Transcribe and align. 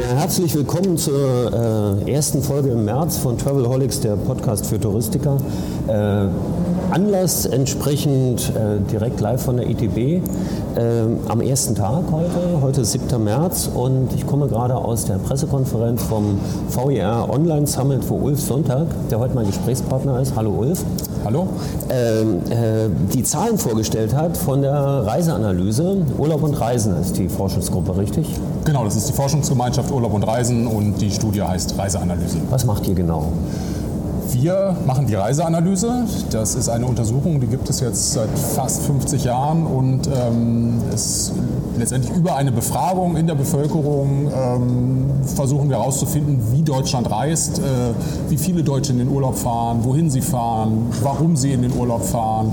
Ja, 0.00 0.08
herzlich 0.16 0.52
willkommen 0.56 0.98
zur 0.98 2.02
äh, 2.04 2.10
ersten 2.10 2.42
Folge 2.42 2.70
im 2.70 2.84
März 2.84 3.16
von 3.18 3.38
Travelholics, 3.38 4.00
der 4.00 4.16
Podcast 4.16 4.66
für 4.66 4.80
Touristiker. 4.80 5.36
Äh, 5.86 6.26
Anlass 6.90 7.46
entsprechend 7.46 8.50
äh, 8.56 8.80
direkt 8.90 9.20
live 9.20 9.44
von 9.44 9.56
der 9.56 9.70
ITB 9.70 10.20
äh, 10.76 11.04
am 11.28 11.40
ersten 11.40 11.74
Tag 11.74 12.04
heute, 12.10 12.60
heute 12.62 12.80
ist 12.82 12.92
7. 12.92 13.22
März 13.22 13.70
und 13.72 14.12
ich 14.14 14.26
komme 14.26 14.48
gerade 14.48 14.74
aus 14.74 15.04
der 15.04 15.14
Pressekonferenz 15.14 16.02
vom 16.02 16.38
VIR 16.68 17.28
Online 17.30 17.66
Summit, 17.66 18.08
wo 18.08 18.16
Ulf 18.16 18.40
Sonntag, 18.40 18.86
der 19.10 19.18
heute 19.18 19.34
mein 19.34 19.46
Gesprächspartner 19.46 20.20
ist, 20.20 20.34
hallo 20.36 20.50
Ulf, 20.50 20.84
Hallo? 21.24 21.48
ähm, 21.88 22.40
äh, 22.50 22.88
die 23.12 23.22
Zahlen 23.22 23.56
vorgestellt 23.56 24.14
hat 24.14 24.36
von 24.36 24.60
der 24.62 24.74
Reiseanalyse. 24.74 25.98
Urlaub 26.18 26.42
und 26.42 26.54
Reisen 26.54 27.00
ist 27.00 27.16
die 27.16 27.28
Forschungsgruppe, 27.28 27.96
richtig? 27.96 28.28
Genau, 28.64 28.84
das 28.84 28.96
ist 28.96 29.08
die 29.08 29.14
Forschungsgemeinschaft 29.14 29.90
Urlaub 29.90 30.12
und 30.12 30.22
Reisen 30.22 30.66
und 30.66 31.00
die 31.00 31.10
Studie 31.10 31.42
heißt 31.42 31.78
Reiseanalyse. 31.78 32.38
Was 32.50 32.66
macht 32.66 32.86
ihr 32.88 32.94
genau? 32.94 33.32
Wir 34.34 34.76
machen 34.84 35.06
die 35.06 35.14
Reiseanalyse. 35.14 36.06
Das 36.30 36.56
ist 36.56 36.68
eine 36.68 36.86
Untersuchung, 36.86 37.40
die 37.40 37.46
gibt 37.46 37.70
es 37.70 37.78
jetzt 37.78 38.14
seit 38.14 38.28
fast 38.36 38.82
50 38.82 39.22
Jahren 39.22 39.64
und 39.64 40.08
ähm, 40.08 40.82
ist 40.92 41.32
letztendlich 41.78 42.16
über 42.16 42.34
eine 42.34 42.50
Befragung 42.50 43.16
in 43.16 43.28
der 43.28 43.36
Bevölkerung 43.36 44.32
ähm, 44.34 45.10
versuchen 45.36 45.68
wir 45.70 45.76
herauszufinden, 45.76 46.40
wie 46.50 46.62
Deutschland 46.62 47.10
reist, 47.10 47.60
äh, 47.60 47.62
wie 48.28 48.36
viele 48.36 48.64
Deutsche 48.64 48.92
in 48.92 48.98
den 48.98 49.08
Urlaub 49.08 49.36
fahren, 49.36 49.84
wohin 49.84 50.10
sie 50.10 50.20
fahren, 50.20 50.88
warum 51.02 51.36
sie 51.36 51.52
in 51.52 51.62
den 51.62 51.72
Urlaub 51.72 52.04
fahren, 52.04 52.52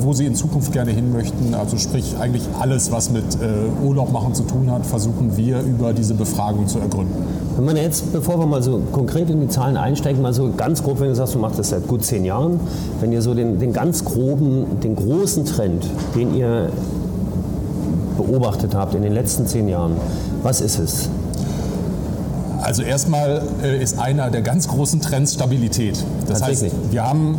wo 0.00 0.12
sie 0.12 0.26
in 0.26 0.34
Zukunft 0.34 0.72
gerne 0.72 0.92
hin 0.92 1.12
möchten. 1.12 1.54
Also 1.54 1.76
sprich 1.76 2.16
eigentlich 2.18 2.44
alles, 2.58 2.90
was 2.90 3.10
mit 3.10 3.24
äh, 3.34 3.84
Urlaub 3.86 4.12
machen 4.12 4.34
zu 4.34 4.42
tun 4.42 4.70
hat, 4.70 4.86
versuchen 4.86 5.36
wir 5.36 5.60
über 5.60 5.92
diese 5.92 6.14
Befragung 6.14 6.66
zu 6.68 6.78
ergründen. 6.78 7.14
Wenn 7.56 7.64
man 7.64 7.76
jetzt, 7.76 8.12
bevor 8.12 8.38
wir 8.38 8.46
mal 8.46 8.62
so 8.62 8.80
konkret 8.92 9.28
in 9.30 9.40
die 9.40 9.48
Zahlen 9.48 9.76
einsteigen, 9.76 10.22
mal 10.22 10.32
so 10.32 10.52
ganz 10.56 10.82
grob, 10.82 11.00
wenn 11.00 11.08
du 11.08 11.14
sagst, 11.14 11.34
du 11.34 11.38
machst 11.38 11.58
das 11.58 11.70
seit 11.70 11.86
gut 11.86 12.04
zehn 12.04 12.24
Jahren, 12.24 12.60
wenn 13.00 13.12
ihr 13.12 13.20
so 13.20 13.34
den, 13.34 13.58
den 13.58 13.72
ganz 13.72 14.04
groben, 14.04 14.80
den 14.82 14.96
großen 14.96 15.44
Trend, 15.44 15.84
den 16.14 16.34
ihr 16.34 16.70
beobachtet 18.16 18.74
habt 18.74 18.94
in 18.94 19.02
den 19.02 19.12
letzten 19.12 19.46
zehn 19.46 19.68
Jahren, 19.68 19.92
was 20.42 20.60
ist 20.60 20.78
es? 20.78 21.08
Also 22.60 22.82
erstmal 22.82 23.42
äh, 23.62 23.82
ist 23.82 23.98
einer 23.98 24.30
der 24.30 24.42
ganz 24.42 24.68
großen 24.68 25.00
Trends 25.00 25.34
Stabilität. 25.34 26.04
Das 26.26 26.42
heißt, 26.42 26.66
wir 26.90 27.02
haben 27.02 27.38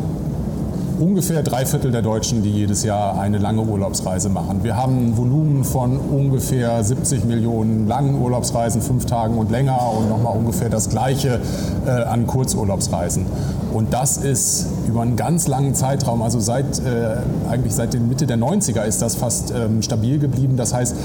ungefähr 0.99 1.43
drei 1.43 1.65
Viertel 1.65 1.91
der 1.91 2.01
Deutschen, 2.01 2.43
die 2.43 2.51
jedes 2.51 2.83
Jahr 2.83 3.19
eine 3.19 3.37
lange 3.37 3.61
Urlaubsreise 3.61 4.29
machen. 4.29 4.63
Wir 4.63 4.75
haben 4.75 5.09
ein 5.09 5.17
Volumen 5.17 5.63
von 5.63 5.97
ungefähr 5.97 6.83
70 6.83 7.23
Millionen 7.25 7.87
langen 7.87 8.21
Urlaubsreisen, 8.21 8.81
fünf 8.81 9.05
Tagen 9.05 9.37
und 9.37 9.49
länger 9.49 9.79
und 9.97 10.09
nochmal 10.09 10.35
ungefähr 10.37 10.69
das 10.69 10.89
gleiche 10.89 11.39
äh, 11.85 11.89
an 11.89 12.27
Kurzurlaubsreisen. 12.27 13.25
Und 13.73 13.93
das 13.93 14.17
ist 14.17 14.65
über 14.87 15.01
einen 15.03 15.15
ganz 15.15 15.47
langen 15.47 15.75
Zeitraum, 15.75 16.21
also 16.23 16.39
seit 16.39 16.79
äh, 16.79 17.17
eigentlich 17.49 17.73
seit 17.75 17.93
den 17.93 18.09
Mitte 18.09 18.25
der 18.25 18.37
90er 18.37 18.83
ist 18.83 19.01
das 19.01 19.15
fast 19.15 19.51
ähm, 19.55 19.81
stabil 19.83 20.17
geblieben. 20.19 20.57
Das 20.57 20.73
heißt, 20.73 20.95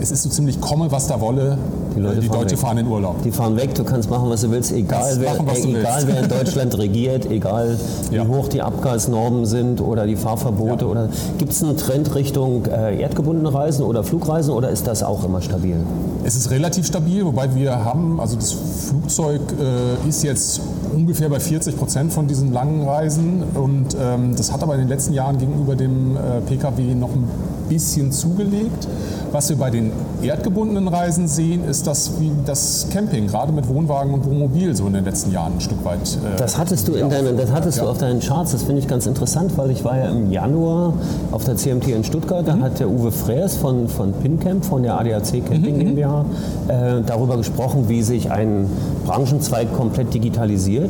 es 0.00 0.10
ist 0.12 0.22
so 0.22 0.28
ziemlich 0.30 0.60
komme, 0.60 0.90
was 0.92 1.08
da 1.08 1.20
wolle. 1.20 1.58
Die 1.96 2.00
Leute 2.00 2.18
Äh, 2.18 2.20
die 2.20 2.26
fahren 2.28 2.38
Deutsche 2.38 2.52
weg. 2.52 2.58
fahren 2.60 2.78
in 2.78 2.86
Urlaub. 2.86 3.22
Die 3.24 3.32
fahren 3.32 3.56
weg, 3.56 3.74
du 3.74 3.84
kannst 3.84 4.08
machen, 4.08 4.30
was 4.30 4.40
du 4.42 4.50
willst, 4.50 4.72
egal, 4.72 5.16
wer, 5.18 5.34
machen, 5.42 5.74
äh, 5.74 5.80
egal 5.80 6.02
willst. 6.02 6.06
wer 6.08 6.22
in 6.22 6.28
Deutschland 6.44 6.78
regiert, 6.78 7.26
egal 7.30 7.76
Ja. 8.12 8.24
wie 8.24 8.28
hoch 8.28 8.48
die 8.48 8.62
Abgasnormen 8.62 9.41
sind 9.46 9.80
oder 9.80 10.06
die 10.06 10.16
Fahrverbote. 10.16 10.84
Ja. 10.84 10.90
Oder 10.90 11.08
Gibt 11.38 11.52
es 11.52 11.62
einen 11.62 11.76
Trend 11.76 12.14
Richtung 12.14 12.66
äh, 12.66 13.00
erdgebundene 13.00 13.52
Reisen 13.52 13.84
oder 13.84 14.04
Flugreisen 14.04 14.52
oder 14.52 14.70
ist 14.70 14.86
das 14.86 15.02
auch 15.02 15.24
immer 15.24 15.40
stabil? 15.40 15.76
Es 16.24 16.36
ist 16.36 16.50
relativ 16.50 16.86
stabil, 16.86 17.24
wobei 17.24 17.54
wir 17.54 17.84
haben, 17.84 18.20
also 18.20 18.36
das 18.36 18.52
Flugzeug 18.52 19.40
äh, 19.60 20.08
ist 20.08 20.22
jetzt 20.22 20.60
ungefähr 20.94 21.28
bei 21.28 21.40
40 21.40 21.76
Prozent 21.76 22.12
von 22.12 22.26
diesen 22.26 22.52
langen 22.52 22.86
Reisen 22.86 23.42
und 23.54 23.96
ähm, 24.00 24.34
das 24.36 24.52
hat 24.52 24.62
aber 24.62 24.74
in 24.74 24.80
den 24.80 24.88
letzten 24.88 25.14
Jahren 25.14 25.38
gegenüber 25.38 25.74
dem 25.76 26.16
äh, 26.16 26.40
Pkw 26.46 26.94
noch 26.94 27.10
ein 27.10 27.24
bisschen 27.68 28.12
zugelegt. 28.12 28.86
Was 29.30 29.48
wir 29.48 29.56
bei 29.56 29.70
den 29.70 29.92
erdgebundenen 30.22 30.88
Reisen 30.88 31.26
sehen, 31.26 31.64
ist 31.66 31.86
das 31.86 32.20
wie 32.20 32.30
das 32.44 32.86
Camping, 32.92 33.28
gerade 33.28 33.50
mit 33.50 33.66
Wohnwagen 33.66 34.12
und 34.12 34.26
Wohnmobil 34.26 34.76
so 34.76 34.86
in 34.86 34.92
den 34.92 35.04
letzten 35.06 35.32
Jahren 35.32 35.54
ein 35.54 35.60
Stück 35.62 35.82
weit. 35.84 36.00
Äh, 36.16 36.36
Das 36.36 36.58
hattest 36.58 36.86
du, 36.88 36.92
in 36.92 37.08
deinen, 37.08 37.38
das 37.38 37.50
hattest 37.50 37.78
du 37.80 37.84
Ja. 37.84 37.90
auf 37.90 37.96
deinen 37.98 38.20
Charts, 38.20 38.52
das 38.52 38.62
finde 38.64 38.80
ich 38.80 38.88
ganz 38.88 39.06
interessant, 39.06 39.56
weil 39.56 39.70
ich 39.70 39.84
war 39.84 39.96
ja 39.96 40.10
im 40.10 40.30
Januar 40.30 40.92
auf 41.30 41.44
der 41.44 41.56
CMT 41.56 41.88
in 41.92 42.04
Stuttgart, 42.04 42.42
Mhm. 42.42 42.60
da 42.60 42.66
hat 42.66 42.78
der 42.80 42.90
Uwe 42.90 43.10
Freers 43.10 43.56
von, 43.56 43.88
von 43.88 44.12
PinCamp, 44.12 44.64
von 44.66 44.82
der 44.82 44.98
ADAC 45.00 45.32
Mhm, 45.34 45.44
Camping 45.46 45.78
GmbH, 45.78 46.24
äh, 46.68 47.00
darüber 47.06 47.38
gesprochen, 47.38 47.84
wie 47.88 48.02
sich 48.02 48.30
ein 48.30 48.66
Branchenzweig 49.06 49.72
komplett 49.74 50.12
digitalisiert. 50.12 50.81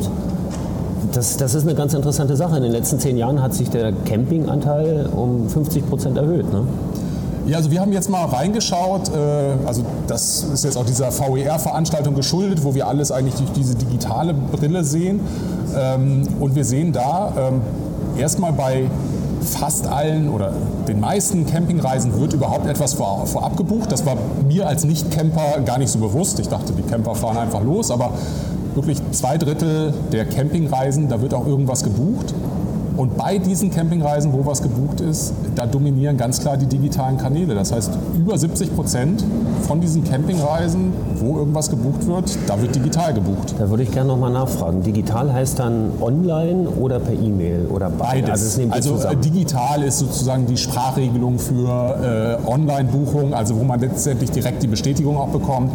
Das, 1.13 1.37
das 1.37 1.55
ist 1.55 1.65
eine 1.65 1.75
ganz 1.75 1.93
interessante 1.95 2.37
Sache. 2.37 2.57
In 2.57 2.63
den 2.63 2.73
letzten 2.73 2.99
zehn 2.99 3.17
Jahren 3.17 3.43
hat 3.43 3.53
sich 3.55 3.69
der 3.71 3.93
Campinganteil 3.93 5.09
um 5.15 5.49
50 5.49 5.89
Prozent 5.89 6.17
erhöht. 6.17 6.51
Ne? 6.53 6.65
Ja, 7.47 7.57
also 7.59 7.71
wir 7.71 7.81
haben 7.81 7.93
jetzt 7.93 8.09
mal 8.09 8.25
reingeschaut, 8.25 9.09
äh, 9.09 9.67
also 9.67 9.83
das 10.07 10.45
ist 10.45 10.65
jetzt 10.65 10.77
auch 10.77 10.87
dieser 10.87 11.11
VER-Veranstaltung 11.11 12.15
geschuldet, 12.15 12.63
wo 12.65 12.75
wir 12.75 12.87
alles 12.87 13.11
eigentlich 13.11 13.35
durch 13.35 13.51
diese 13.53 13.75
digitale 13.75 14.33
Brille 14.33 14.85
sehen. 14.85 15.21
Ähm, 15.77 16.23
Und 16.41 16.55
wir 16.55 16.65
sehen 16.65 16.93
da 16.93 17.33
ähm, 17.37 17.61
erstmal 18.17 18.53
bei 18.53 18.85
fast 19.41 19.89
allen 19.89 20.29
oder 20.31 20.53
den 20.87 21.01
meisten 21.01 21.45
Campingreisen 21.47 22.19
wird 22.21 22.33
überhaupt 22.33 22.67
etwas 22.69 22.95
vor- 22.95 23.27
vorab 23.27 23.57
gebucht. 23.57 23.91
Das 23.91 24.07
war 24.07 24.17
mir 24.47 24.69
als 24.69 24.85
Nicht-Camper 24.85 25.61
gar 25.65 25.79
nicht 25.79 25.91
so 25.91 25.99
bewusst. 25.99 26.39
Ich 26.39 26.49
dachte, 26.49 26.73
die 26.73 26.83
Camper 26.83 27.17
fahren 27.17 27.39
einfach 27.39 27.63
los, 27.65 27.91
aber 27.91 28.11
wirklich 28.75 29.01
zwei 29.13 29.39
Drittel 29.39 29.93
der 30.13 30.25
Campingreisen, 30.25 31.09
da 31.09 31.21
wird 31.21 31.35
auch 31.35 31.47
irgendwas 31.47 31.83
gebucht. 31.85 32.35
Und 32.97 33.17
bei 33.17 33.39
diesen 33.39 33.71
Campingreisen, 33.71 34.33
wo 34.33 34.45
was 34.45 34.63
gebucht 34.63 35.01
ist, 35.01 35.33
da 35.55 35.67
dominieren 35.67 36.17
ganz 36.17 36.41
klar 36.41 36.57
die 36.57 36.67
digitalen 36.67 37.19
Kanäle. 37.19 37.55
Das 37.55 37.73
heißt, 37.73 37.91
über 38.17 38.37
70 38.39 38.75
Prozent 38.75 39.25
von 39.67 39.81
diesen 39.81 40.05
Campingreisen, 40.05 40.93
wo 41.17 41.39
irgendwas 41.39 41.71
gebucht 41.71 42.07
wird, 42.07 42.37
da 42.47 42.61
wird 42.61 42.75
digital 42.75 43.15
gebucht. 43.15 43.55
Da 43.59 43.69
würde 43.71 43.83
ich 43.83 43.91
gerne 43.91 44.09
nochmal 44.09 44.33
nachfragen. 44.33 44.83
Digital 44.83 45.33
heißt 45.33 45.59
dann 45.59 45.91
online 46.01 46.69
oder 46.69 46.99
per 47.01 47.15
E-Mail 47.15 47.67
oder 47.73 47.91
beides? 47.91 48.31
Also, 48.31 48.47
es 48.47 48.57
nimmt 48.57 48.73
die 48.73 48.77
Also 48.77 48.95
äh, 49.09 49.17
digital 49.17 49.83
ist 49.83 49.99
sozusagen 49.99 50.47
die 50.47 50.57
Sprachregelung 50.57 51.39
für 51.39 52.39
äh, 52.43 52.49
Online-Buchung, 52.49 53.35
also 53.35 53.59
wo 53.59 53.65
man 53.65 53.81
letztendlich 53.81 54.31
direkt 54.31 54.63
die 54.63 54.69
Bestätigung 54.69 55.17
auch 55.17 55.29
bekommt 55.29 55.73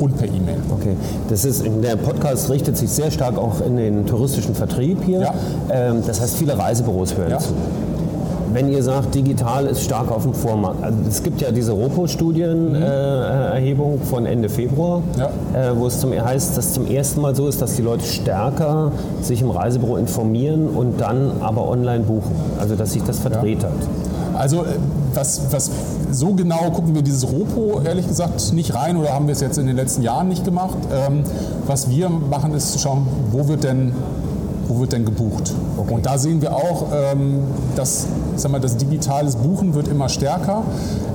und 0.00 0.16
per 0.16 0.26
E-Mail. 0.26 0.58
Okay, 0.70 0.96
das 1.28 1.44
ist, 1.44 1.64
der 1.82 1.96
Podcast 1.96 2.50
richtet 2.50 2.76
sich 2.76 2.90
sehr 2.90 3.10
stark 3.10 3.38
auch 3.38 3.60
in 3.60 3.76
den 3.76 4.06
touristischen 4.06 4.54
Vertrieb 4.54 4.98
hier. 5.04 5.20
Ja. 5.20 5.34
Ähm, 5.70 6.02
das 6.06 6.20
heißt, 6.20 6.36
viele 6.36 6.58
Reisebüros 6.58 7.16
hören 7.16 7.30
Ja. 7.30 7.38
zu. 7.38 7.54
Wenn 8.54 8.70
ihr 8.70 8.82
sagt, 8.84 9.14
digital 9.16 9.66
ist 9.66 9.82
stark 9.82 10.12
auf 10.12 10.22
dem 10.22 10.32
Vormarsch, 10.32 10.76
also 10.80 10.96
es 11.08 11.24
gibt 11.24 11.40
ja 11.40 11.50
diese 11.50 11.72
Ropo-Studienerhebung 11.72 14.00
von 14.02 14.26
Ende 14.26 14.48
Februar, 14.48 15.00
Mhm. 15.00 15.04
Ja. 15.18 15.26
äh, 15.70 15.76
wo 15.76 15.88
es 15.88 15.98
zum, 16.00 16.12
heißt, 16.12 16.56
dass 16.56 16.72
zum 16.72 16.86
ersten 16.86 17.20
Mal 17.20 17.34
so 17.34 17.48
ist, 17.48 17.60
dass 17.60 17.74
die 17.74 17.82
Leute 17.82 18.04
stärker 18.04 18.92
sich 19.22 19.42
im 19.42 19.50
Reisebüro 19.50 19.96
informieren 19.96 20.68
und 20.68 21.00
dann 21.00 21.32
aber 21.40 21.68
online 21.68 22.04
buchen. 22.04 22.30
Also 22.60 22.76
dass 22.76 22.92
sich 22.92 23.02
das 23.02 23.18
verdreht 23.18 23.64
hat. 23.64 23.72
Also 24.38 24.62
äh, 24.62 24.66
was, 25.14 25.52
was 25.52 25.70
so 26.12 26.32
genau 26.34 26.70
gucken 26.70 26.94
wir 26.94 27.02
dieses 27.02 27.26
Ropo 27.30 27.80
ehrlich 27.84 28.06
gesagt 28.06 28.52
nicht 28.52 28.72
rein 28.74 28.96
oder 28.96 29.12
haben 29.12 29.26
wir 29.26 29.32
es 29.32 29.40
jetzt 29.40 29.58
in 29.58 29.66
den 29.66 29.74
letzten 29.76 30.02
Jahren 30.02 30.28
nicht 30.28 30.44
gemacht. 30.44 30.76
Ähm, 30.92 31.24
was 31.66 31.90
wir 31.90 32.08
machen 32.08 32.54
ist 32.54 32.70
zu 32.72 32.78
schauen, 32.78 33.06
wo 33.32 33.48
wird 33.48 33.64
denn 33.64 33.92
wo 34.68 34.80
wird 34.80 34.92
denn 34.92 35.04
gebucht? 35.04 35.52
Und 35.76 36.06
da 36.06 36.18
sehen 36.18 36.40
wir 36.42 36.54
auch, 36.54 36.86
ähm, 36.92 37.40
dass 37.76 38.06
sag 38.36 38.52
mal, 38.52 38.60
das 38.60 38.76
digitales 38.76 39.36
Buchen 39.36 39.74
wird 39.74 39.88
immer 39.88 40.08
stärker. 40.08 40.62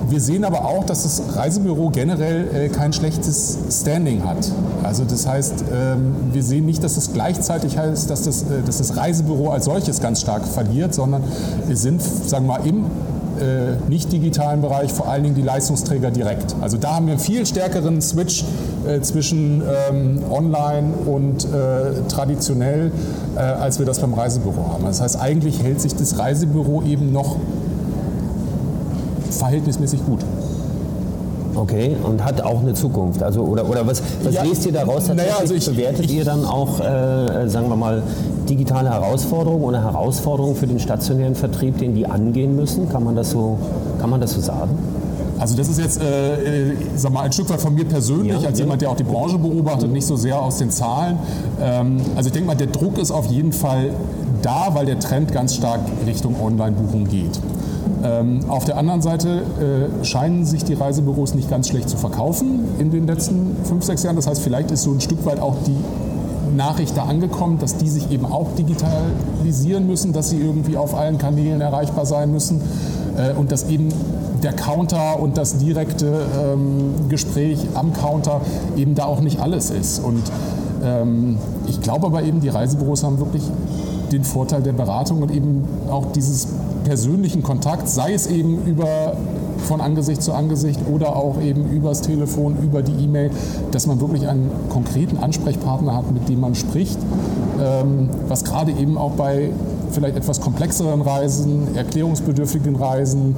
Wir 0.10 0.20
sehen 0.20 0.44
aber 0.44 0.66
auch, 0.66 0.86
dass 0.86 1.04
das 1.04 1.22
Reisebüro 1.36 1.90
generell 1.90 2.48
äh, 2.54 2.70
kein 2.70 2.94
schlechtes 2.94 3.58
Standing 3.70 4.26
hat. 4.26 4.52
Also 4.84 5.04
das 5.04 5.28
heißt, 5.28 5.66
ähm, 5.72 6.16
wir 6.32 6.42
sehen 6.42 6.66
nicht, 6.66 6.84
dass 6.84 6.98
es 6.98 7.14
gleichzeitig 7.14 7.78
heißt, 7.78 8.10
dass 8.10 8.24
das, 8.24 8.44
äh, 8.44 8.64
dass 8.66 8.80
das 8.80 8.98
Reisebüro 8.98 9.50
als 9.50 9.66
solches 9.66 10.02
ganz 10.02 10.22
stark 10.22 10.48
verliert, 10.48 10.94
sondern 10.94 11.24
wir 11.68 11.78
sind, 11.78 12.02
sagen 12.02 12.48
wir 12.48 12.58
mal, 12.58 12.66
im 12.66 12.86
äh, 13.42 13.90
nicht 13.90 14.12
digitalen 14.12 14.62
Bereich 14.62 14.92
vor 14.94 15.08
allen 15.08 15.24
Dingen 15.24 15.36
die 15.36 15.42
Leistungsträger 15.42 16.12
direkt. 16.12 16.56
Also 16.62 16.78
da 16.78 16.96
haben 16.96 17.08
wir 17.08 17.14
einen 17.14 17.22
viel 17.22 17.46
stärkeren 17.46 18.02
Switch 18.02 18.44
äh, 18.88 19.02
zwischen 19.02 19.62
ähm, 19.90 20.22
online 20.30 20.94
und 21.06 21.46
äh, 21.46 22.08
traditionell, 22.08 22.92
äh, 23.36 23.40
als 23.40 23.80
wir 23.80 23.86
das 23.86 24.00
beim 24.00 24.14
Reisebüro 24.14 24.74
haben. 24.74 24.86
Das 24.86 25.02
heißt, 25.02 25.20
eigentlich 25.20 25.64
hält 25.64 25.82
sich 25.82 25.96
das 25.96 26.18
Reisebüro 26.18 26.84
eben 26.84 27.12
noch 27.12 27.38
verhältnismäßig 29.32 30.06
gut. 30.06 30.20
Okay, 31.60 31.94
und 32.04 32.24
hat 32.24 32.42
auch 32.42 32.62
eine 32.62 32.74
Zukunft. 32.74 33.22
Also, 33.22 33.42
oder, 33.42 33.70
oder 33.70 33.86
was, 33.86 34.02
was 34.24 34.34
ja, 34.34 34.44
lest 34.44 34.66
ihr 34.66 34.72
daraus? 34.72 35.10
Naja, 35.10 35.36
also 35.40 35.54
ich, 35.54 35.66
bewertet 35.66 36.06
ich, 36.06 36.14
ihr 36.14 36.24
dann 36.24 36.46
auch, 36.46 36.80
äh, 36.80 37.50
sagen 37.50 37.68
wir 37.68 37.76
mal, 37.76 38.02
digitale 38.48 38.90
Herausforderungen 38.90 39.66
oder 39.66 39.84
Herausforderungen 39.84 40.56
für 40.56 40.68
den 40.68 40.80
stationären 40.80 41.36
Vertrieb, 41.36 41.78
den 41.78 41.96
die 41.96 42.08
angehen 42.08 42.56
müssen? 42.56 42.88
Kann 42.88 43.04
man 43.04 43.18
das 43.18 43.32
so, 43.32 43.58
kann 44.00 44.10
man 44.10 44.22
das 44.22 44.32
so 44.36 44.42
sagen? 44.42 44.72
Also 45.38 45.58
das 45.58 45.68
ist 45.68 45.80
jetzt 45.80 46.02
äh, 46.02 46.72
äh 46.72 46.76
sag 46.96 47.12
mal, 47.12 47.24
ein 47.24 47.32
Stück 47.34 47.50
weit 47.50 47.60
von 47.60 47.76
mir 47.76 47.86
persönlich, 47.86 48.42
ja, 48.42 48.48
als 48.48 48.58
ja. 48.60 48.64
jemand, 48.64 48.82
der 48.82 48.92
auch 48.92 48.96
die 48.96 49.04
Branche 49.04 49.38
beobachtet, 49.38 49.92
nicht 49.92 50.08
so 50.08 50.16
sehr 50.16 50.42
aus 50.42 50.60
den 50.60 50.70
Zahlen. 50.70 51.18
Ähm, 51.62 51.98
also 52.16 52.28
ich 52.28 52.34
denke 52.34 52.48
mal, 52.48 52.56
der 52.56 52.68
Druck 52.68 52.98
ist 52.98 53.12
auf 53.12 53.26
jeden 53.26 53.52
Fall 53.52 53.90
da, 54.42 54.70
weil 54.74 54.86
der 54.86 55.00
Trend 55.00 55.34
ganz 55.34 55.56
stark 55.56 55.82
Richtung 56.06 56.36
Online-Buchung 56.42 57.06
geht. 57.06 57.38
Ähm, 58.04 58.40
auf 58.48 58.66
der 58.66 58.78
anderen 58.78 59.02
Seite 59.02 59.42
äh, 59.60 60.06
scheinen 60.06 60.46
sich 60.46 60.64
die 60.64 60.74
Reisebüros 60.74 61.36
nicht 61.36 61.50
ganz 61.50 61.68
schlecht 61.68 61.90
zu 61.90 61.98
verkaufen 61.98 62.66
in 62.80 62.92
den 62.92 63.08
letzten 63.08 63.58
fünf, 63.64 63.84
sechs 63.84 64.04
Jahren. 64.04 64.16
Das 64.16 64.28
heißt, 64.28 64.42
vielleicht 64.42 64.72
ist 64.72 64.84
so 64.84 64.92
ein 64.92 65.02
Stück 65.02 65.26
weit 65.26 65.40
auch 65.40 65.56
die 65.66 65.76
Nachricht 66.56 66.96
da 66.98 67.04
angekommen, 67.04 67.60
dass 67.60 67.78
die 67.78 67.90
sich 67.90 68.12
eben 68.12 68.26
auch 68.26 68.48
digitalisieren 68.58 69.88
müssen, 69.88 70.14
dass 70.14 70.30
sie 70.30 70.38
irgendwie 70.38 70.78
auf 70.78 70.96
allen 70.96 71.18
Kanälen 71.18 71.62
erreichbar 71.62 72.06
sein 72.06 72.32
müssen 72.32 72.62
äh, 73.18 73.34
und 73.34 73.52
dass 73.52 73.70
eben 73.70 73.90
der 74.44 74.54
Counter 74.54 75.20
und 75.20 75.38
das 75.38 75.58
direkte 75.58 76.26
ähm, 76.42 77.10
Gespräch 77.10 77.60
am 77.74 77.94
Counter 77.94 78.42
eben 78.78 78.96
da 78.96 79.06
auch 79.06 79.20
nicht 79.20 79.40
alles 79.42 79.70
ist. 79.70 80.00
Und 80.00 80.24
ähm, 80.84 81.38
ich 81.68 81.82
glaube 81.82 82.08
aber 82.08 82.24
eben, 82.24 82.40
die 82.40 82.50
Reisebüros 82.50 83.04
haben 83.04 83.20
wirklich 83.20 83.44
den 84.12 84.24
Vorteil 84.24 84.62
der 84.62 84.74
Beratung 84.74 85.22
und 85.22 85.32
eben 85.32 85.66
auch 85.90 86.12
dieses 86.12 86.48
persönlichen 86.84 87.44
Kontakt, 87.44 87.88
sei 87.90 88.14
es 88.14 88.28
eben 88.28 88.66
über 88.66 89.14
von 89.60 89.82
Angesicht 89.82 90.24
zu 90.24 90.34
Angesicht 90.34 90.80
oder 90.92 91.16
auch 91.16 91.42
eben 91.42 91.70
übers 91.70 92.02
Telefon, 92.02 92.58
über 92.64 92.82
die 92.82 93.04
E-Mail, 93.04 93.30
dass 93.72 93.88
man 93.88 94.00
wirklich 94.00 94.28
einen 94.28 94.50
konkreten 94.70 95.18
Ansprechpartner 95.18 95.96
hat, 95.96 96.12
mit 96.12 96.30
dem 96.30 96.40
man 96.40 96.56
spricht, 96.56 96.98
ähm, 97.62 98.10
was 98.28 98.46
gerade 98.46 98.72
eben 98.72 98.98
auch 98.98 99.12
bei 99.12 99.52
vielleicht 99.92 100.16
etwas 100.16 100.40
komplexeren 100.40 101.02
Reisen, 101.02 101.76
erklärungsbedürftigen 101.76 102.76
Reisen, 102.76 103.36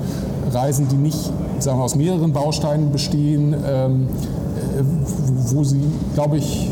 Reisen, 0.52 0.88
die 0.90 0.98
nicht 0.98 1.32
sagen 1.60 1.80
wir, 1.80 1.84
aus 1.84 1.96
mehreren 1.96 2.34
Bausteinen 2.34 2.92
bestehen, 2.92 3.56
ähm, 3.68 4.08
äh, 4.78 4.84
wo 5.54 5.64
sie, 5.64 5.84
glaube 6.14 6.38
ich, 6.38 6.70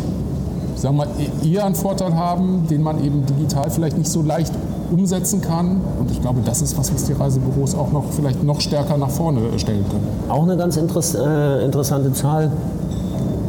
sagen 0.79 0.97
wir 0.97 1.05
mal, 1.05 1.13
eher 1.43 1.65
einen 1.65 1.75
Vorteil 1.75 2.15
haben, 2.15 2.65
den 2.69 2.81
man 2.81 3.03
eben 3.03 3.25
digital 3.25 3.69
vielleicht 3.69 3.97
nicht 3.97 4.09
so 4.09 4.21
leicht 4.21 4.53
umsetzen 4.91 5.41
kann. 5.41 5.81
Und 5.99 6.09
ich 6.11 6.21
glaube, 6.21 6.39
das 6.43 6.61
ist 6.61 6.77
was, 6.77 6.93
was 6.93 7.03
die 7.05 7.13
Reisebüros 7.13 7.75
auch 7.75 7.91
noch 7.91 8.05
vielleicht 8.11 8.43
noch 8.43 8.61
stärker 8.61 8.97
nach 8.97 9.09
vorne 9.09 9.41
stellen 9.57 9.85
können. 9.89 10.07
Auch 10.29 10.43
eine 10.43 10.57
ganz 10.57 10.77
interess 10.77 11.15
äh, 11.15 11.65
interessante 11.65 12.13
Zahl. 12.13 12.51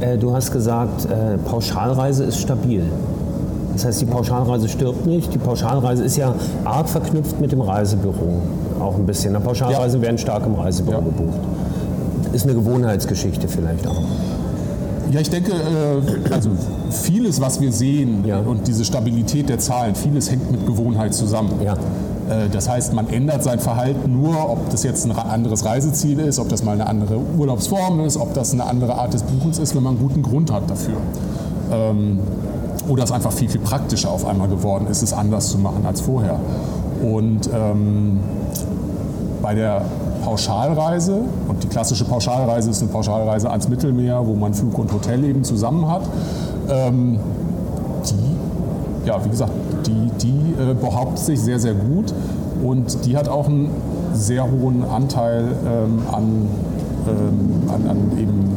Äh, 0.01 0.19
du 0.19 0.33
hast 0.33 0.53
gesagt, 0.53 1.07
äh, 1.07 1.39
Pauschalreise 1.39 2.25
ist 2.25 2.39
stabil. 2.39 2.85
Das 3.73 3.85
heißt, 3.85 4.01
die 4.01 4.07
Pauschalreise 4.07 4.69
stirbt 4.69 5.07
nicht. 5.07 5.33
Die 5.33 5.39
Pauschalreise 5.39 6.05
ist 6.05 6.17
ja 6.17 6.35
arg 6.65 6.89
verknüpft 6.89 7.41
mit 7.41 7.53
dem 7.53 7.61
Reisebüro. 7.61 8.43
Auch 8.81 8.97
ein 8.97 9.07
bisschen. 9.07 9.33
Na, 9.33 9.41
Pauschalreisen 9.41 10.01
ja. 10.01 10.07
werden 10.07 10.19
stark 10.19 10.45
im 10.45 10.55
Reisebüro 10.55 10.99
ja. 10.99 11.01
gebucht. 11.01 11.39
Ist 12.33 12.45
eine 12.45 12.55
Gewohnheitsgeschichte 12.55 13.49
vielleicht 13.49 13.87
auch. 13.87 14.03
Ja, 15.11 15.21
ich 15.21 15.31
denke, 15.31 15.53
äh, 15.53 16.33
also 16.33 16.51
vieles, 16.91 17.41
was 17.41 17.61
wir 17.61 17.73
sehen 17.73 18.25
ja. 18.25 18.39
und 18.39 18.69
diese 18.69 18.85
Stabilität 18.85 19.49
der 19.49 19.59
Zahlen, 19.59 19.95
vieles 19.95 20.31
hängt 20.31 20.51
mit 20.51 20.67
Gewohnheit 20.67 21.15
zusammen. 21.15 21.61
Ja. 21.65 21.75
Äh, 22.31 22.49
das 22.51 22.69
heißt, 22.69 22.93
man 22.93 23.09
ändert 23.09 23.43
sein 23.43 23.59
Verhalten 23.59 24.13
nur, 24.13 24.51
ob 24.51 24.71
das 24.71 24.85
jetzt 24.85 25.05
ein 25.05 25.13
anderes 25.13 25.65
Reiseziel 25.65 26.21
ist, 26.21 26.39
ob 26.39 26.49
das 26.49 26.63
mal 26.63 26.73
eine 26.73 26.87
andere 26.87 27.19
Urlaubsform 27.39 28.01
ist, 28.01 28.17
ob 28.17 28.35
das 28.35 28.53
eine 28.53 28.65
andere 28.65 28.95
Art 28.95 29.13
des 29.13 29.25
Buchens 29.25 29.59
ist, 29.59 29.75
wenn 29.75 29.83
man 29.83 29.97
einen 29.97 30.03
guten 30.03 30.23
Grund 30.23 30.53
hat 30.53 30.71
dafür. 30.71 30.99
Ähm, 31.73 32.21
oder 32.89 33.05
es 33.05 33.13
einfach 33.13 33.33
viel, 33.33 33.49
viel 33.49 33.61
praktischer 33.61 34.11
auf 34.11 34.25
einmal 34.25 34.49
geworden 34.49 34.87
ist, 34.89 35.03
es 35.03 35.13
anders 35.13 35.49
zu 35.49 35.59
machen 35.59 35.85
als 35.87 36.01
vorher. 36.01 36.39
Und 37.03 37.49
ähm, 37.53 38.21
bei 39.43 39.55
der 39.55 39.83
Pauschalreise 40.25 41.21
und 41.49 41.63
die 41.63 41.69
klassische 41.69 42.05
Pauschalreise 42.05 42.71
ist 42.71 42.83
eine 42.83 42.91
Pauschalreise 42.91 43.51
ans 43.51 43.69
Mittelmeer, 43.69 44.27
wo 44.27 44.35
man 44.35 44.55
Flug 44.55 44.79
und 44.79 44.93
Hotel 44.93 45.25
eben 45.25 45.45
zusammen 45.45 45.89
hat. 45.89 46.03
Ähm, 46.69 47.19
die, 48.07 49.09
ja, 49.09 49.25
wie 49.25 49.29
gesagt, 49.29 49.53
die, 49.87 50.11
die 50.21 50.55
äh, 50.61 50.75
behauptet 50.75 51.19
sich 51.19 51.41
sehr, 51.41 51.59
sehr 51.59 51.75
gut 51.75 52.13
und 52.63 53.05
die 53.07 53.17
hat 53.17 53.29
auch 53.29 53.47
einen 53.47 53.71
sehr 54.13 54.51
hohen 54.51 54.85
Anteil 54.85 55.45
ähm, 55.67 56.03
an, 56.13 56.49
ähm, 57.07 57.71
an, 57.73 57.91
an, 57.91 58.19
eben 58.19 58.57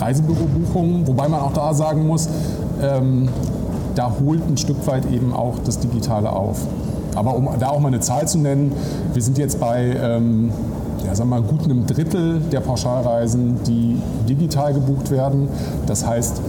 Reisebürobuchungen, 0.00 1.06
wobei 1.06 1.28
man 1.28 1.40
auch 1.40 1.52
da 1.52 1.74
sagen 1.74 2.06
muss, 2.06 2.28
ähm, 2.82 3.28
da 3.94 4.12
holt 4.24 4.48
ein 4.48 4.56
Stück 4.56 4.86
weit 4.86 5.10
eben 5.10 5.32
auch 5.32 5.54
das 5.64 5.80
Digitale 5.80 6.30
auf. 6.32 6.66
Aber 7.14 7.34
um 7.34 7.48
da 7.58 7.70
auch 7.70 7.80
mal 7.80 7.88
eine 7.88 8.00
Zahl 8.00 8.28
zu 8.28 8.38
nennen, 8.38 8.72
wir 9.12 9.22
sind 9.22 9.38
jetzt 9.38 9.58
bei 9.58 9.96
ähm, 10.00 10.52
ja, 11.08 11.14
sagen 11.14 11.30
wir 11.30 11.40
mal, 11.40 11.46
gut 11.46 11.64
einem 11.64 11.86
Drittel 11.86 12.38
der 12.52 12.60
Pauschalreisen, 12.60 13.62
die 13.64 13.96
digital 14.28 14.74
gebucht 14.74 15.10
werden. 15.10 15.48
Das 15.86 16.06
heißt, 16.06 16.42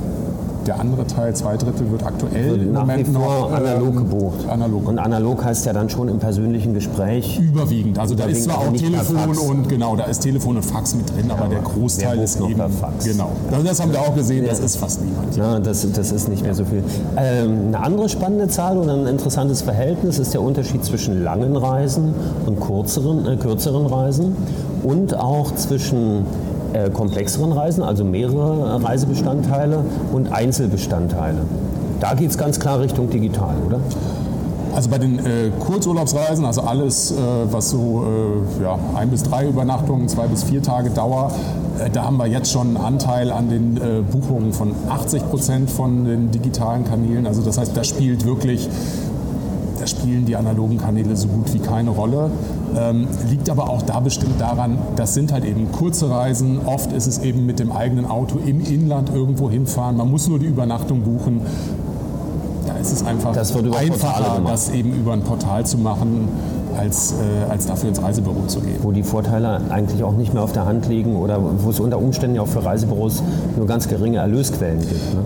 der 0.66 0.80
andere 0.80 1.06
Teil, 1.08 1.36
zwei 1.36 1.58
Drittel, 1.58 1.92
wird 1.92 2.04
aktuell 2.04 2.52
wird 2.52 2.62
im 2.62 2.74
Moment 2.74 3.14
noch 3.14 3.52
analog 3.52 3.90
ähm, 3.90 3.96
gebucht. 3.98 4.48
Analog. 4.50 4.88
Und 4.88 5.00
analog 5.00 5.44
heißt 5.44 5.66
ja 5.66 5.74
dann 5.74 5.90
schon 5.90 6.10
im 6.10 6.20
persönlichen 6.20 6.74
Gespräch. 6.74 7.40
Überwiegend. 7.40 7.98
Also 8.00 8.16
da 8.16 8.26
ist 8.26 8.44
zwar 8.44 8.60
auch 8.60 8.74
Telefon 8.74 9.38
und 9.38 9.70
genau, 9.70 9.96
da 9.96 10.06
ist 10.06 10.20
Telefon 10.20 10.58
und 10.58 10.64
Fax 10.64 10.96
mit 10.96 11.10
drin, 11.10 11.26
ja, 11.28 11.36
aber 11.36 11.48
der 11.48 11.62
Großteil 11.62 12.20
ist 12.20 12.40
eben 12.40 12.70
Fax. 12.72 13.06
Genau. 13.06 13.32
Also 13.52 13.66
das 13.66 13.80
haben 13.80 13.92
wir 13.92 14.02
auch 14.02 14.16
gesehen. 14.16 14.46
Das 14.48 14.60
ist 14.60 14.78
fast 14.78 15.02
niemand. 15.04 15.36
Ja, 15.36 15.60
das, 15.60 15.90
das 15.92 16.12
ist 16.12 16.30
nicht 16.30 16.44
mehr 16.44 16.56
so 16.56 16.66
viel. 16.66 16.84
Ähm, 17.18 17.68
eine 17.68 17.80
andere 17.80 18.10
spannende 18.10 18.48
Zahl 18.48 18.78
oder 18.78 18.94
ein 18.94 19.08
interessantes 19.08 19.62
Verhältnis 19.62 20.20
ist 20.20 20.34
der 20.34 20.42
Unterschied 20.42 20.84
zwischen 20.84 21.24
langen 21.24 21.56
Reisen 21.56 22.14
und 22.46 22.60
kürzeren, 22.60 23.26
äh, 23.26 23.38
kürzeren 23.38 23.86
Reisen 23.86 24.36
und 24.84 25.16
auch 25.16 25.54
zwischen 25.56 26.26
äh, 26.74 26.90
komplexeren 26.90 27.52
Reisen, 27.52 27.84
also 27.84 28.04
mehrere 28.04 28.84
Reisebestandteile 28.84 29.84
und 30.12 30.32
Einzelbestandteile. 30.32 31.40
Da 32.00 32.14
geht 32.14 32.30
es 32.30 32.38
ganz 32.38 32.60
klar 32.60 32.80
Richtung 32.80 33.10
digital, 33.10 33.56
oder? 33.68 33.80
Also 34.76 34.90
bei 34.90 35.00
den 35.00 35.20
äh, 35.20 35.52
Kurzurlaubsreisen, 35.60 36.46
also 36.46 36.62
alles, 36.62 37.12
äh, 37.12 37.16
was 37.52 37.72
so 37.72 38.06
äh, 38.60 38.64
ja, 38.64 38.78
ein 38.96 39.10
bis 39.10 39.24
drei 39.24 39.48
Übernachtungen, 39.48 40.08
zwei 40.08 40.28
bis 40.28 40.44
vier 40.44 40.62
Tage 40.62 40.92
Dauer, 40.92 41.32
äh, 41.80 41.90
da 41.90 42.04
haben 42.04 42.18
wir 42.18 42.28
jetzt 42.28 42.52
schon 42.52 42.68
einen 42.68 42.78
Anteil 42.78 43.32
an 43.32 43.50
den 43.50 43.78
äh, 43.78 44.02
Buchungen 44.10 44.54
von 44.54 44.74
80 44.90 45.30
Prozent 45.30 45.70
von 45.72 46.06
den 46.06 46.32
digitalen 46.32 46.86
Kanälen. 46.86 47.26
Also 47.26 47.42
das 47.42 47.58
heißt, 47.58 47.76
da 47.76 47.84
spielt 47.84 48.26
wirklich 48.26 48.70
da 49.80 49.88
spielen 49.88 50.26
die 50.26 50.36
analogen 50.36 50.78
Kanäle 50.78 51.16
so 51.16 51.28
gut 51.28 51.54
wie 51.54 51.60
keine 51.60 51.90
Rolle. 51.90 52.30
Ähm, 52.78 53.08
liegt 53.30 53.50
aber 53.50 53.70
auch 53.70 53.82
da 53.82 54.00
bestimmt 54.00 54.40
daran, 54.40 54.78
das 54.96 55.14
sind 55.14 55.32
halt 55.32 55.46
eben 55.46 55.72
kurze 55.72 56.10
Reisen. 56.10 56.60
Oft 56.66 56.92
ist 56.92 57.08
es 57.08 57.20
eben 57.20 57.46
mit 57.46 57.60
dem 57.60 57.72
eigenen 57.72 58.06
Auto 58.06 58.40
im 58.46 58.62
Inland 58.62 59.10
irgendwo 59.14 59.50
hinfahren. 59.50 59.98
Man 59.98 60.10
muss 60.10 60.28
nur 60.28 60.40
die 60.40 60.48
Übernachtung 60.48 61.02
buchen. 61.02 61.42
Da 62.68 62.76
ist 62.76 62.92
es 62.92 63.06
einfach 63.06 63.34
das 63.34 63.56
einfacher, 63.56 64.42
das 64.46 64.70
eben 64.70 64.94
über 64.94 65.14
ein 65.14 65.22
Portal 65.22 65.66
zu 65.66 65.78
machen 65.78 66.28
als, 66.78 67.14
äh, 67.14 67.50
als 67.50 67.66
dafür 67.66 67.90
ins 67.90 68.02
Reisebüro 68.02 68.46
zu 68.48 68.62
gehen. 68.62 68.78
Wo 68.82 68.92
die 68.92 69.04
Vorteile 69.04 69.62
eigentlich 69.70 70.04
auch 70.04 70.14
nicht 70.14 70.34
mehr 70.34 70.44
auf 70.44 70.54
der 70.54 70.66
Hand 70.66 70.88
liegen 70.88 71.16
oder 71.16 71.40
wo 71.42 71.70
es 71.70 71.80
unter 71.80 71.98
Umständen 71.98 72.40
auch 72.40 72.48
für 72.48 72.64
Reisebüros 72.64 73.24
nur 73.58 73.68
ganz 73.68 73.88
geringe 73.88 74.20
Erlösquellen 74.20 74.80
gibt. 74.80 75.14
Ne? 75.14 75.22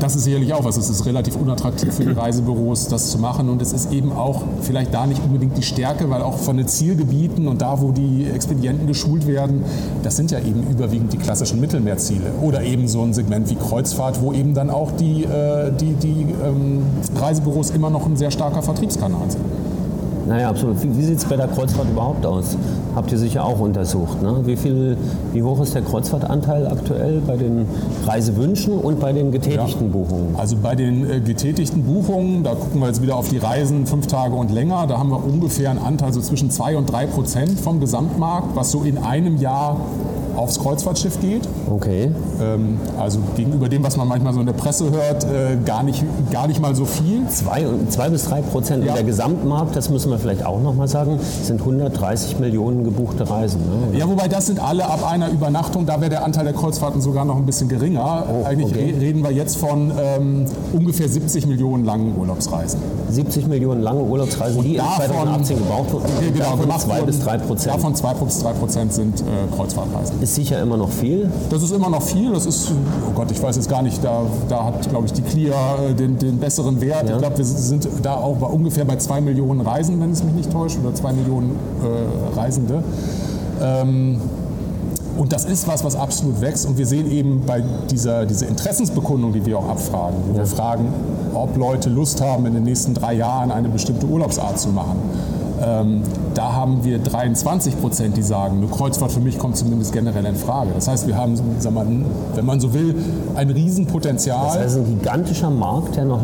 Das 0.00 0.14
ist 0.14 0.24
sicherlich 0.24 0.52
auch 0.52 0.64
was. 0.64 0.76
Es 0.76 0.88
ist 0.88 1.06
relativ 1.06 1.36
unattraktiv 1.36 1.92
für 1.92 2.04
die 2.04 2.12
Reisebüros, 2.18 2.88
das 2.88 3.10
zu 3.10 3.18
machen. 3.18 3.48
Und 3.48 3.62
es 3.62 3.72
ist 3.72 3.92
eben 3.92 4.12
auch 4.12 4.42
vielleicht 4.62 4.94
da 4.94 5.06
nicht 5.06 5.22
unbedingt 5.22 5.56
die 5.56 5.62
Stärke, 5.62 6.08
weil 6.10 6.22
auch 6.22 6.38
von 6.38 6.56
den 6.56 6.68
Zielgebieten 6.68 7.48
und 7.48 7.62
da, 7.62 7.80
wo 7.80 7.90
die 7.90 8.26
Expedienten 8.32 8.86
geschult 8.86 9.26
werden, 9.26 9.64
das 10.02 10.16
sind 10.16 10.30
ja 10.30 10.38
eben 10.38 10.66
überwiegend 10.70 11.12
die 11.12 11.18
klassischen 11.18 11.60
Mittelmeerziele. 11.60 12.32
Oder 12.42 12.62
eben 12.62 12.88
so 12.88 13.02
ein 13.02 13.14
Segment 13.14 13.50
wie 13.50 13.56
Kreuzfahrt, 13.56 14.20
wo 14.20 14.32
eben 14.32 14.54
dann 14.54 14.70
auch 14.70 14.92
die, 14.92 15.24
äh, 15.24 15.72
die, 15.72 15.94
die 15.94 16.26
ähm, 16.44 16.82
Reisebüros 17.16 17.70
immer 17.70 17.90
noch 17.90 18.06
ein 18.06 18.16
sehr 18.16 18.30
starker 18.30 18.62
Vertriebskanal 18.62 19.30
sind. 19.30 19.44
Naja, 20.26 20.50
absolut. 20.50 20.82
Wie, 20.82 20.96
wie 20.96 21.02
sieht 21.02 21.18
es 21.18 21.24
bei 21.24 21.36
der 21.36 21.46
Kreuzfahrt 21.48 21.88
überhaupt 21.88 22.26
aus? 22.26 22.56
Habt 22.94 23.12
ihr 23.12 23.18
sicher 23.18 23.44
auch 23.44 23.60
untersucht. 23.60 24.22
Ne? 24.22 24.40
Wie, 24.44 24.56
viel, 24.56 24.96
wie 25.32 25.42
hoch 25.42 25.60
ist 25.60 25.74
der 25.74 25.82
Kreuzfahrtanteil 25.82 26.66
aktuell 26.66 27.20
bei 27.26 27.36
den 27.36 27.66
Reisewünschen 28.06 28.78
und 28.78 28.98
bei 28.98 29.12
den 29.12 29.30
getätigten 29.30 29.86
ja. 29.86 29.92
Buchungen? 29.92 30.34
Also 30.36 30.56
bei 30.56 30.74
den 30.74 31.08
äh, 31.08 31.20
getätigten 31.20 31.84
Buchungen, 31.84 32.42
da 32.42 32.54
gucken 32.54 32.80
wir 32.80 32.88
jetzt 32.88 33.02
wieder 33.02 33.16
auf 33.16 33.28
die 33.28 33.38
Reisen 33.38 33.86
fünf 33.86 34.06
Tage 34.08 34.34
und 34.34 34.50
länger, 34.50 34.86
da 34.86 34.98
haben 34.98 35.10
wir 35.10 35.24
ungefähr 35.24 35.70
einen 35.70 35.78
Anteil 35.78 36.12
so 36.12 36.20
zwischen 36.20 36.50
2 36.50 36.76
und 36.76 36.90
3 36.90 37.06
Prozent 37.06 37.60
vom 37.60 37.80
Gesamtmarkt, 37.80 38.56
was 38.56 38.72
so 38.72 38.82
in 38.82 38.98
einem 38.98 39.36
Jahr 39.36 39.80
aufs 40.36 40.58
Kreuzfahrtschiff 40.58 41.20
geht. 41.20 41.48
Okay. 41.70 42.10
Ähm, 42.40 42.78
also 42.98 43.18
gegenüber 43.36 43.68
dem, 43.68 43.82
was 43.82 43.96
man 43.96 44.06
manchmal 44.06 44.32
so 44.34 44.40
in 44.40 44.46
der 44.46 44.52
Presse 44.52 44.90
hört, 44.90 45.24
äh, 45.24 45.56
gar, 45.64 45.82
nicht, 45.82 46.04
gar 46.30 46.46
nicht 46.46 46.60
mal 46.60 46.74
so 46.74 46.84
viel. 46.84 47.26
Zwei, 47.28 47.66
zwei 47.88 48.08
bis 48.10 48.24
drei 48.24 48.42
Prozent. 48.42 48.84
Ja. 48.84 48.90
Und 48.90 48.96
der 48.96 49.04
Gesamtmarkt, 49.04 49.76
das 49.76 49.90
müssen 49.90 50.10
wir 50.10 50.18
vielleicht 50.18 50.44
auch 50.44 50.60
noch 50.60 50.74
mal 50.74 50.88
sagen, 50.88 51.18
sind 51.42 51.60
130 51.60 52.38
Millionen 52.38 52.84
gebuchte 52.84 53.28
Reisen. 53.28 53.60
Ne? 53.60 53.98
Ja, 53.98 54.08
wobei 54.08 54.28
das 54.28 54.46
sind 54.46 54.60
alle 54.60 54.86
ab 54.86 55.08
einer 55.10 55.30
Übernachtung. 55.30 55.86
Da 55.86 56.00
wäre 56.00 56.10
der 56.10 56.24
Anteil 56.24 56.44
der 56.44 56.54
Kreuzfahrten 56.54 57.00
sogar 57.00 57.24
noch 57.24 57.36
ein 57.36 57.46
bisschen 57.46 57.68
geringer. 57.68 58.26
Oh, 58.28 58.44
Eigentlich 58.44 58.72
okay. 58.72 58.94
reden 58.98 59.22
wir 59.22 59.32
jetzt 59.32 59.56
von 59.56 59.92
ähm, 59.98 60.44
ungefähr 60.72 61.08
70 61.08 61.46
Millionen 61.46 61.84
langen 61.84 62.16
Urlaubsreisen. 62.16 62.80
70 63.10 63.46
Millionen 63.46 63.82
lange 63.82 64.02
Urlaubsreisen, 64.02 64.62
die 64.62 64.76
davon, 64.76 65.04
in 65.04 65.10
2018 65.10 65.58
gebraucht 65.58 65.92
wurden. 65.92 66.04
Genau, 66.34 66.56
davon 66.56 66.78
2 66.78 67.02
bis 67.02 67.20
3 67.20 67.38
Prozent. 67.38 67.74
Davon 67.74 67.94
2 67.94 68.14
bis 68.14 68.38
3 68.40 68.52
Prozent 68.52 68.92
sind 68.92 69.20
äh, 69.20 69.24
Kreuzfahrtreisen 69.56 70.25
ist 70.26 70.34
sicher 70.34 70.60
immer 70.60 70.76
noch 70.76 70.90
viel. 70.90 71.30
Das 71.50 71.62
ist 71.62 71.72
immer 71.72 71.88
noch 71.88 72.02
viel. 72.02 72.32
Das 72.32 72.46
ist, 72.46 72.72
oh 73.08 73.12
Gott, 73.14 73.30
ich 73.30 73.42
weiß 73.42 73.56
jetzt 73.56 73.68
gar 73.68 73.82
nicht, 73.82 74.02
da, 74.02 74.22
da 74.48 74.64
hat, 74.64 74.88
glaube 74.88 75.06
ich, 75.06 75.12
die 75.12 75.22
Clear 75.22 75.78
äh, 75.88 75.94
den, 75.94 76.18
den 76.18 76.38
besseren 76.38 76.80
Wert. 76.80 77.08
Ja. 77.08 77.14
Ich 77.14 77.18
glaube, 77.20 77.38
wir 77.38 77.44
sind 77.44 77.88
da 78.02 78.16
auch 78.16 78.36
bei, 78.36 78.46
ungefähr 78.46 78.84
bei 78.84 78.96
zwei 78.96 79.20
Millionen 79.20 79.60
Reisen, 79.60 80.00
wenn 80.00 80.10
es 80.10 80.24
mich 80.24 80.34
nicht 80.34 80.52
täuscht, 80.52 80.78
oder 80.82 80.94
zwei 80.94 81.12
Millionen 81.12 81.50
äh, 81.82 82.38
Reisende. 82.38 82.82
Ähm, 83.62 84.20
und 85.16 85.32
das 85.32 85.44
ist 85.46 85.66
was, 85.66 85.82
was 85.84 85.96
absolut 85.96 86.40
wächst. 86.40 86.66
Und 86.66 86.76
wir 86.76 86.86
sehen 86.86 87.10
eben 87.10 87.42
bei 87.46 87.62
dieser, 87.90 88.26
dieser 88.26 88.48
Interessensbekundung, 88.48 89.32
die 89.32 89.46
wir 89.46 89.58
auch 89.58 89.68
abfragen, 89.68 90.18
wo 90.26 90.32
ja. 90.32 90.38
wir 90.38 90.46
fragen, 90.46 90.88
ob 91.34 91.56
Leute 91.56 91.88
Lust 91.88 92.20
haben, 92.20 92.46
in 92.46 92.54
den 92.54 92.64
nächsten 92.64 92.94
drei 92.94 93.14
Jahren 93.14 93.50
eine 93.50 93.68
bestimmte 93.68 94.06
Urlaubsart 94.06 94.58
zu 94.58 94.68
machen. 94.70 94.98
Ähm, 95.64 96.02
da 96.34 96.52
haben 96.52 96.84
wir 96.84 96.98
23 96.98 97.80
Prozent, 97.80 98.16
die 98.16 98.22
sagen, 98.22 98.58
eine 98.58 98.66
Kreuzfahrt 98.66 99.12
für 99.12 99.20
mich 99.20 99.38
kommt 99.38 99.56
zumindest 99.56 99.92
generell 99.92 100.26
in 100.26 100.36
Frage. 100.36 100.70
Das 100.74 100.88
heißt, 100.88 101.06
wir 101.06 101.16
haben, 101.16 101.38
sag 101.58 101.72
mal, 101.72 101.86
wenn 102.34 102.44
man 102.44 102.60
so 102.60 102.74
will, 102.74 102.94
ein 103.34 103.50
Riesenpotenzial. 103.50 104.46
Das 104.46 104.58
heißt, 104.58 104.76
ein 104.76 104.98
gigantischer 104.98 105.50
Markt, 105.50 105.96
der 105.96 106.04
noch 106.04 106.22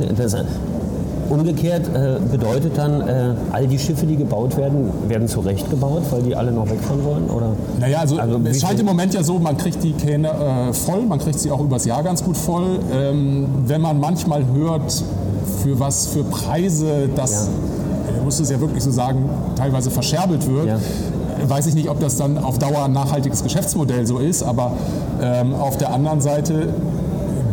Umgekehrt 1.31 1.89
äh, 1.95 2.19
bedeutet 2.31 2.77
dann, 2.77 3.01
äh, 3.01 3.35
all 3.53 3.67
die 3.67 3.79
Schiffe, 3.79 4.05
die 4.05 4.17
gebaut 4.17 4.59
werden, 4.59 4.91
werden 5.09 5.29
zurecht 5.29 5.71
gebaut, 5.71 6.03
weil 6.11 6.23
die 6.23 6.37
alle 6.37 6.53
noch 6.53 6.69
wegfahren 6.69 7.03
wollen? 7.05 7.31
Oder? 7.31 7.53
Naja, 7.81 8.01
also, 8.01 8.19
also 8.19 8.39
es 8.45 8.61
scheint 8.61 8.79
im 8.81 8.85
Moment 8.85 9.15
ja 9.15 9.23
so, 9.23 9.39
man 9.39 9.57
kriegt 9.57 9.83
die 9.83 9.93
Kähne 9.93 10.29
äh, 10.29 10.73
voll, 10.75 11.07
man 11.07 11.19
kriegt 11.19 11.39
sie 11.39 11.51
auch 11.51 11.61
übers 11.61 11.87
Jahr 11.87 12.03
ganz 12.03 12.23
gut 12.23 12.37
voll. 12.37 12.81
Ähm, 12.93 13.47
wenn 13.67 13.81
man 13.81 13.99
manchmal 13.99 14.45
hört, 14.53 15.03
für 15.62 15.81
was 15.81 16.09
für 16.09 16.25
Preise 16.25 17.09
das 17.17 17.47
ja 17.47 17.82
muss 18.33 18.41
es 18.41 18.51
ja 18.51 18.61
wirklich 18.61 18.83
so 18.83 18.91
sagen, 18.91 19.29
teilweise 19.57 19.91
verscherbelt 19.91 20.47
wird. 20.47 20.67
Ja. 20.67 20.79
Weiß 21.49 21.67
ich 21.67 21.75
nicht, 21.75 21.91
ob 21.91 22.01
das 22.01 22.17
dann 22.17 22.39
auf 22.39 22.59
Dauer 22.59 22.85
ein 22.85 22.93
nachhaltiges 22.93 23.43
Geschäftsmodell 23.43 24.07
so 24.07 24.19
ist, 24.19 24.43
aber 24.43 24.73
ähm, 25.21 25.55
auf 25.55 25.77
der 25.77 25.93
anderen 25.93 26.23
Seite 26.23 26.69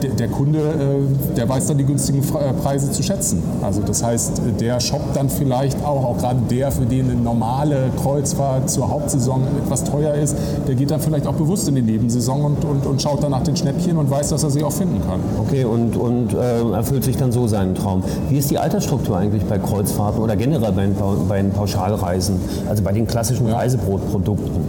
der, 0.04 0.12
der 0.12 0.28
Kunde, 0.28 0.60
äh, 0.60 1.36
der 1.36 1.48
weiß 1.48 1.68
dann 1.68 1.78
die 1.78 1.86
günstigen 1.86 2.20
äh, 2.20 2.54
Preise 2.54 2.92
zu 2.92 3.04
schätzen. 3.04 3.44
Also 3.62 3.82
das 3.82 4.04
heißt, 4.04 4.42
der 4.60 4.80
shoppt 4.80 5.16
dann 5.16 5.30
vielleicht 5.30 5.84
auch, 5.84 6.04
auch 6.04 6.18
gerade 6.18 6.40
der, 6.50 6.72
für 6.72 6.86
den 6.86 7.10
eine 7.10 7.20
normale 7.20 7.90
Kreuzfahrt 8.02 8.70
zur 8.70 8.90
Hauptsaison 8.90 9.44
etwas 9.64 9.84
teuer 9.84 10.14
ist, 10.14 10.36
der 10.68 10.76
geht 10.76 10.92
dann 10.92 11.00
vielleicht 11.00 11.28
auch 11.28 11.34
bewusst 11.34 11.68
in 11.68 11.76
die 11.76 11.82
Nebensaison 11.82 12.44
und, 12.44 12.66
und, 12.66 12.86
und 12.86 13.02
schaut 13.02 13.24
dann 13.24 13.32
nach 13.32 13.44
den 13.44 13.56
Schnäppchen 13.56 13.98
und 13.98 14.10
weiß, 14.10 14.30
dass 14.30 14.44
er 14.44 14.50
sie 14.50 14.64
auch 14.64 14.72
finden 14.72 15.02
kann. 15.08 15.20
Okay, 15.40 15.66
und, 15.66 15.96
und 15.98 16.34
äh, 16.34 16.72
erfüllt 16.72 17.04
sich 17.04 17.18
dann 17.18 17.32
so 17.32 17.48
seinen 17.48 17.76
Traum. 17.76 18.04
Wie 18.30 18.38
ist 18.38 18.50
die 18.52 18.58
Altersstruktur 18.58 19.18
eigentlich 19.18 19.44
bei 19.46 19.58
Kreuzfahrten 19.58 20.22
oder 20.22 20.36
generell 20.36 20.72
bei, 20.72 20.88
bei 21.28 21.42
den 21.42 21.52
Pauschalreisen, 21.52 22.36
also 22.70 22.84
bei 22.84 22.92
den 22.92 23.08
klassischen 23.08 23.48
ja. 23.48 23.58
Reisebrotprodukten? 23.58 24.62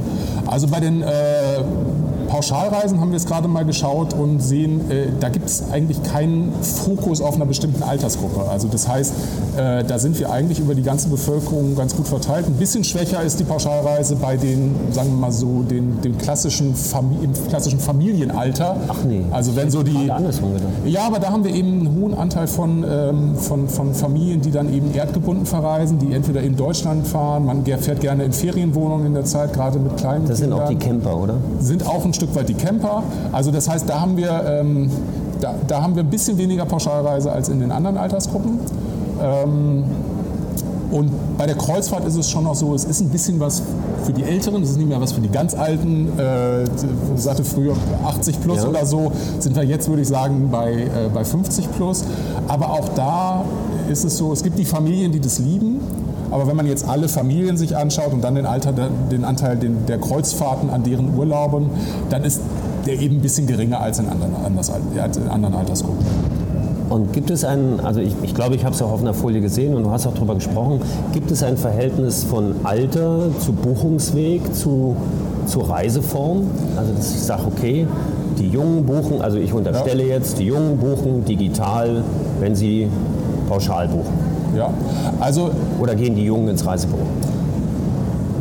Also 0.46 0.66
bei 0.66 0.80
den 0.80 1.02
äh, 1.02 1.06
Pauschalreisen 2.30 3.00
haben 3.00 3.10
wir 3.10 3.16
es 3.16 3.26
gerade 3.26 3.48
mal 3.48 3.64
geschaut 3.64 4.14
und 4.14 4.40
sehen, 4.40 4.88
äh, 4.88 5.08
da 5.18 5.28
gibt 5.28 5.46
es 5.46 5.64
eigentlich 5.72 6.00
keinen 6.04 6.52
Fokus 6.62 7.20
auf 7.20 7.34
einer 7.34 7.44
bestimmten 7.44 7.82
Altersgruppe. 7.82 8.48
Also 8.48 8.68
das 8.68 8.86
heißt, 8.86 9.12
äh, 9.56 9.84
da 9.84 9.98
sind 9.98 10.18
wir 10.20 10.30
eigentlich 10.30 10.60
über 10.60 10.76
die 10.76 10.84
ganze 10.84 11.08
Bevölkerung 11.08 11.74
ganz 11.74 11.96
gut 11.96 12.06
verteilt. 12.06 12.46
Ein 12.46 12.54
bisschen 12.54 12.84
schwächer 12.84 13.20
ist 13.22 13.40
die 13.40 13.44
Pauschalreise 13.44 14.14
bei 14.14 14.36
den, 14.36 14.76
sagen 14.92 15.10
wir 15.10 15.16
mal 15.16 15.32
so, 15.32 15.62
den, 15.62 16.00
den 16.02 16.16
klassischen, 16.18 16.76
Famili 16.76 17.24
im 17.24 17.32
klassischen 17.48 17.80
Familienalter. 17.80 18.76
Ach 18.86 19.02
nee. 19.04 19.24
Also 19.32 19.56
wenn 19.56 19.70
so 19.70 19.82
die. 19.82 20.10
Ja, 20.86 21.06
aber 21.06 21.18
da 21.18 21.32
haben 21.32 21.42
wir 21.42 21.52
eben 21.52 21.80
einen 21.80 22.00
hohen 22.00 22.14
Anteil 22.14 22.46
von, 22.46 22.84
ähm, 22.88 23.34
von, 23.34 23.68
von 23.68 23.92
Familien, 23.92 24.40
die 24.40 24.52
dann 24.52 24.72
eben 24.72 24.94
erdgebunden 24.94 25.46
verreisen, 25.46 25.98
die 25.98 26.12
entweder 26.14 26.42
in 26.42 26.56
Deutschland 26.56 27.08
fahren, 27.08 27.44
man 27.44 27.64
fährt 27.64 28.00
gerne 28.00 28.22
in 28.22 28.32
Ferienwohnungen 28.32 29.06
in 29.06 29.14
der 29.14 29.24
Zeit, 29.24 29.52
gerade 29.52 29.80
mit 29.80 29.96
kleinen 29.96 30.26
Das 30.28 30.38
sind 30.38 30.50
Kindern. 30.50 30.64
auch 30.64 30.68
die 30.68 30.76
Camper, 30.76 31.16
oder? 31.16 31.34
Sind 31.58 31.86
auch 31.86 32.04
ein 32.04 32.14
Stück 32.20 32.34
weit 32.34 32.50
die 32.50 32.54
Camper. 32.54 33.02
Also 33.32 33.50
das 33.50 33.66
heißt, 33.66 33.88
da 33.88 34.00
haben 34.00 34.16
wir, 34.16 34.44
ähm, 34.46 34.90
da, 35.40 35.54
da, 35.66 35.82
haben 35.82 35.94
wir 35.94 36.02
ein 36.02 36.10
bisschen 36.10 36.36
weniger 36.36 36.66
Pauschalreise 36.66 37.32
als 37.32 37.48
in 37.48 37.60
den 37.60 37.72
anderen 37.72 37.96
Altersgruppen. 37.96 38.58
Ähm, 39.22 39.84
und 40.90 41.10
bei 41.38 41.46
der 41.46 41.54
Kreuzfahrt 41.54 42.04
ist 42.04 42.16
es 42.16 42.28
schon 42.28 42.44
noch 42.44 42.54
so, 42.54 42.74
es 42.74 42.84
ist 42.84 43.00
ein 43.00 43.08
bisschen 43.08 43.40
was 43.40 43.62
für 44.04 44.12
die 44.12 44.24
Älteren, 44.24 44.62
es 44.62 44.70
ist 44.70 44.76
nicht 44.76 44.88
mehr 44.88 45.00
was 45.00 45.12
für 45.12 45.22
die 45.22 45.30
ganz 45.30 45.54
Alten. 45.54 46.08
Äh, 46.18 46.64
ich 46.64 46.68
sagte 47.16 47.42
früher 47.42 47.74
80 48.04 48.42
plus 48.42 48.58
ja. 48.58 48.68
oder 48.68 48.84
so, 48.84 49.12
sind 49.38 49.56
wir 49.56 49.64
jetzt, 49.64 49.88
würde 49.88 50.02
ich 50.02 50.08
sagen, 50.08 50.48
bei, 50.50 50.72
äh, 50.72 50.88
bei 51.14 51.24
50 51.24 51.72
plus. 51.72 52.04
Aber 52.48 52.70
auch 52.70 52.88
da 52.96 53.44
ist 53.88 54.04
es 54.04 54.18
so, 54.18 54.32
es 54.32 54.42
gibt 54.42 54.58
die 54.58 54.66
Familien, 54.66 55.10
die 55.10 55.20
das 55.20 55.38
lieben 55.38 55.80
aber 56.30 56.46
wenn 56.46 56.56
man 56.56 56.66
jetzt 56.66 56.88
alle 56.88 57.08
Familien 57.08 57.56
sich 57.56 57.76
anschaut 57.76 58.12
und 58.12 58.22
dann 58.22 58.34
den, 58.34 58.46
Alter, 58.46 58.72
den 58.72 59.24
Anteil 59.24 59.56
der 59.56 59.98
Kreuzfahrten 59.98 60.70
an 60.70 60.82
deren 60.82 61.14
Urlauben, 61.16 61.70
dann 62.08 62.24
ist 62.24 62.40
der 62.86 62.98
eben 62.98 63.16
ein 63.16 63.22
bisschen 63.22 63.46
geringer 63.46 63.80
als 63.80 63.98
in 63.98 64.08
anderen, 64.08 64.32
in 64.34 65.28
anderen 65.28 65.54
Altersgruppen. 65.54 66.04
Und 66.88 67.12
gibt 67.12 67.30
es 67.30 67.44
ein, 67.44 67.78
also 67.84 68.00
ich, 68.00 68.14
ich 68.22 68.34
glaube, 68.34 68.56
ich 68.56 68.64
habe 68.64 68.74
es 68.74 68.82
auch 68.82 68.90
auf 68.90 69.00
einer 69.00 69.14
Folie 69.14 69.40
gesehen 69.40 69.74
und 69.74 69.84
du 69.84 69.90
hast 69.90 70.08
auch 70.08 70.14
darüber 70.14 70.34
gesprochen, 70.34 70.80
gibt 71.12 71.30
es 71.30 71.42
ein 71.44 71.56
Verhältnis 71.56 72.24
von 72.24 72.56
Alter 72.64 73.28
zu 73.38 73.52
Buchungsweg 73.52 74.52
zu, 74.54 74.96
zu 75.46 75.60
Reiseform? 75.60 76.48
Also 76.76 76.92
dass 76.92 77.14
ich 77.14 77.20
sage, 77.20 77.42
okay, 77.46 77.86
die 78.40 78.48
Jungen 78.48 78.86
buchen, 78.86 79.22
also 79.22 79.38
ich 79.38 79.52
unterstelle 79.52 80.02
ja. 80.02 80.14
jetzt, 80.14 80.40
die 80.40 80.46
Jungen 80.46 80.78
buchen 80.78 81.24
digital, 81.24 82.02
wenn 82.40 82.56
sie 82.56 82.88
pauschal 83.48 83.86
buchen. 83.86 84.29
Ja, 84.56 84.70
also 85.20 85.50
Oder 85.78 85.94
gehen 85.94 86.14
die 86.14 86.24
Jungen 86.24 86.48
ins 86.48 86.66
Reisebüro? 86.66 86.98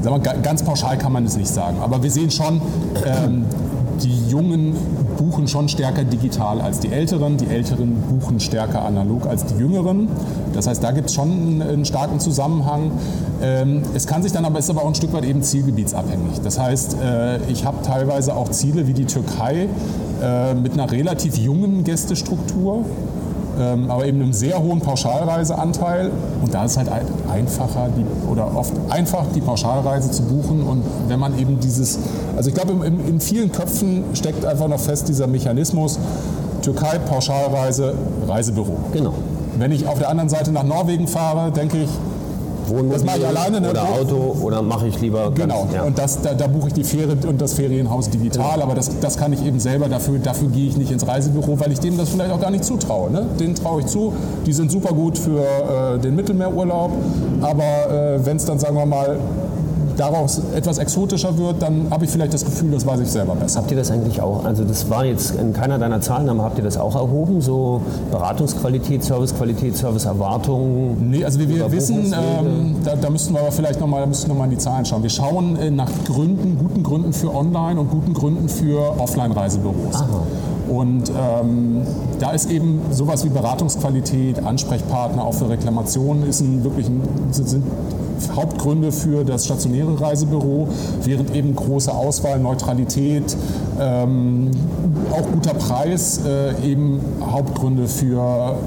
Wir, 0.01 0.19
ganz 0.19 0.63
pauschal 0.63 0.97
kann 0.97 1.11
man 1.11 1.25
es 1.25 1.35
nicht 1.35 1.49
sagen. 1.49 1.77
Aber 1.81 2.01
wir 2.01 2.09
sehen 2.09 2.31
schon, 2.31 2.61
ähm, 3.05 3.45
die 4.01 4.29
Jungen 4.29 4.75
buchen 5.17 5.47
schon 5.47 5.67
stärker 5.67 6.05
digital 6.05 6.61
als 6.61 6.79
die 6.79 6.91
Älteren. 6.91 7.37
Die 7.37 7.47
Älteren 7.47 7.95
buchen 8.09 8.39
stärker 8.39 8.83
analog 8.83 9.27
als 9.27 9.45
die 9.45 9.55
Jüngeren. 9.55 10.07
Das 10.53 10.67
heißt, 10.67 10.81
da 10.81 10.91
gibt 10.91 11.09
es 11.09 11.15
schon 11.15 11.31
einen, 11.31 11.61
einen, 11.61 11.85
starken 11.85 12.19
Zusammenhang. 12.19 12.91
Ähm, 13.41 13.81
es 13.93 14.07
kann 14.07 14.23
sich 14.23 14.31
dann 14.31 14.45
aber, 14.45 14.59
ist 14.59 14.69
aber 14.69 14.83
auch 14.83 14.87
ein 14.87 14.95
Stück 14.95 15.11
weit 15.13 15.25
eben 15.25 15.43
zielgebietsabhängig. 15.43 16.39
Das 16.43 16.57
heißt, 16.57 16.97
äh, 17.03 17.51
ich 17.51 17.65
habe 17.65 17.77
teilweise 17.83 18.35
auch 18.35 18.49
Ziele 18.49 18.87
wie 18.87 18.93
die 18.93 19.05
Türkei 19.05 19.67
äh, 20.21 20.53
mit 20.53 20.73
einer 20.73 20.89
relativ 20.89 21.37
jungen 21.37 21.83
Gästestruktur 21.83 22.85
aber 23.89 24.05
eben 24.05 24.21
einem 24.21 24.33
sehr 24.33 24.61
hohen 24.61 24.79
Pauschalreiseanteil. 24.79 26.11
Und 26.41 26.53
da 26.53 26.65
ist 26.65 26.77
halt 26.77 26.89
einfacher 27.31 27.89
die, 27.95 28.05
oder 28.29 28.55
oft 28.55 28.73
einfach 28.89 29.25
die 29.35 29.41
Pauschalreise 29.41 30.11
zu 30.11 30.23
buchen. 30.23 30.63
Und 30.63 30.83
wenn 31.07 31.19
man 31.19 31.37
eben 31.37 31.59
dieses, 31.59 31.99
also 32.35 32.49
ich 32.49 32.55
glaube, 32.55 32.85
in, 32.85 33.07
in 33.07 33.19
vielen 33.19 33.51
Köpfen 33.51 34.03
steckt 34.13 34.45
einfach 34.45 34.67
noch 34.67 34.79
fest 34.79 35.07
dieser 35.07 35.27
Mechanismus, 35.27 35.99
Türkei, 36.61 36.99
Pauschalreise, 36.99 37.93
Reisebüro. 38.27 38.77
Genau. 38.93 39.13
Wenn 39.57 39.71
ich 39.71 39.87
auf 39.87 39.99
der 39.99 40.09
anderen 40.09 40.29
Seite 40.29 40.51
nach 40.51 40.63
Norwegen 40.63 41.07
fahre, 41.07 41.51
denke 41.51 41.77
ich, 41.79 41.89
Wohnmobil 42.69 42.93
das 42.93 43.03
mache 43.03 43.19
ich 43.19 43.27
alleine 43.27 43.61
ne? 43.61 43.69
oder 43.69 43.83
Auto 43.83 44.35
oder 44.41 44.61
mache 44.61 44.87
ich 44.87 44.99
lieber 45.01 45.31
genau 45.31 45.67
ja. 45.73 45.83
und 45.83 45.97
das 45.97 46.21
da, 46.21 46.33
da, 46.33 46.47
buche 46.47 46.67
ich 46.67 46.73
die 46.73 46.83
Fähre 46.83 47.15
und 47.27 47.41
das 47.41 47.53
Ferienhaus 47.53 48.09
digital 48.09 48.53
genau. 48.53 48.65
aber 48.65 48.75
das, 48.75 48.99
das 48.99 49.17
kann 49.17 49.33
ich 49.33 49.45
eben 49.45 49.59
selber 49.59 49.87
dafür 49.87 50.19
dafür 50.19 50.49
gehe 50.49 50.67
ich 50.67 50.77
nicht 50.77 50.91
ins 50.91 51.07
Reisebüro 51.07 51.59
weil 51.59 51.71
ich 51.71 51.79
denen 51.79 51.97
das 51.97 52.09
vielleicht 52.09 52.31
auch 52.31 52.41
gar 52.41 52.51
nicht 52.51 52.63
zutraue 52.63 53.11
ne? 53.11 53.25
denen 53.39 53.55
traue 53.55 53.81
ich 53.81 53.87
zu 53.87 54.13
die 54.45 54.53
sind 54.53 54.71
super 54.71 54.93
gut 54.93 55.17
für 55.17 55.41
äh, 55.41 55.99
den 55.99 56.15
Mittelmeerurlaub 56.15 56.91
aber 57.41 57.63
äh, 57.89 58.25
wenn 58.25 58.37
es 58.37 58.45
dann 58.45 58.59
sagen 58.59 58.75
wir 58.75 58.85
mal 58.85 59.17
daraus 59.99 60.41
etwas 60.55 60.77
exotischer 60.77 61.37
wird, 61.37 61.61
dann 61.61 61.87
habe 61.91 62.05
ich 62.05 62.11
vielleicht 62.11 62.33
das 62.33 62.45
Gefühl, 62.45 62.71
das 62.71 62.85
weiß 62.85 63.01
ich 63.01 63.09
selber 63.09 63.35
besser. 63.35 63.59
Habt 63.59 63.71
ihr 63.71 63.77
das 63.77 63.91
eigentlich 63.91 64.21
auch, 64.21 64.45
also 64.45 64.63
das 64.63 64.89
war 64.89 65.05
jetzt 65.05 65.35
in 65.35 65.53
keiner 65.53 65.77
deiner 65.77 65.99
Zahlen, 65.99 66.29
aber 66.29 66.43
habt 66.43 66.57
ihr 66.57 66.63
das 66.63 66.77
auch 66.77 66.95
erhoben, 66.95 67.41
so 67.41 67.81
Beratungsqualität, 68.11 69.03
Servicequalität, 69.03 69.75
Serviceerwartungen? 69.75 71.09
Nee, 71.09 71.25
also 71.25 71.39
wir, 71.39 71.49
wir 71.49 71.71
wissen, 71.71 72.13
ähm, 72.13 72.75
da, 72.83 72.95
da, 72.95 73.09
müssten 73.09 73.33
wir 73.33 73.41
aber 73.41 73.51
vielleicht 73.51 73.79
nochmal 73.79 74.07
noch 74.07 74.35
mal 74.35 74.45
in 74.45 74.51
die 74.51 74.57
Zahlen 74.57 74.85
schauen. 74.85 75.03
Wir 75.03 75.09
schauen 75.09 75.57
äh, 75.57 75.69
nach 75.69 75.91
Gründen, 76.05 76.57
guten 76.57 76.83
Gründen 76.83 77.13
für 77.13 77.33
Online 77.33 77.79
und 77.79 77.89
guten 77.89 78.13
Gründen 78.13 78.47
für 78.47 78.99
Offline-Reisebüros. 78.99 80.03
Und 80.69 81.09
ähm, 81.09 81.81
da 82.19 82.31
ist 82.31 82.49
eben 82.51 82.81
sowas 82.91 83.25
wie 83.25 83.29
Beratungsqualität, 83.29 84.45
Ansprechpartner 84.45 85.23
auch 85.25 85.33
für 85.33 85.49
Reklamationen 85.49 86.27
ist 86.27 86.41
ein 86.41 86.63
wirklich 86.63 86.87
ein, 86.87 87.01
sind 87.31 87.63
Hauptgründe 88.35 88.91
für 88.91 89.23
das 89.23 89.45
stationäre 89.45 89.99
Reisebüro, 89.99 90.67
während 91.03 91.35
eben 91.35 91.55
große 91.55 91.93
Auswahl, 91.93 92.39
Neutralität, 92.39 93.35
ähm, 93.79 94.51
auch 95.11 95.31
guter 95.31 95.53
Preis 95.53 96.21
äh, 96.25 96.53
eben 96.65 96.99
Hauptgründe 97.21 97.87
für 97.87 98.57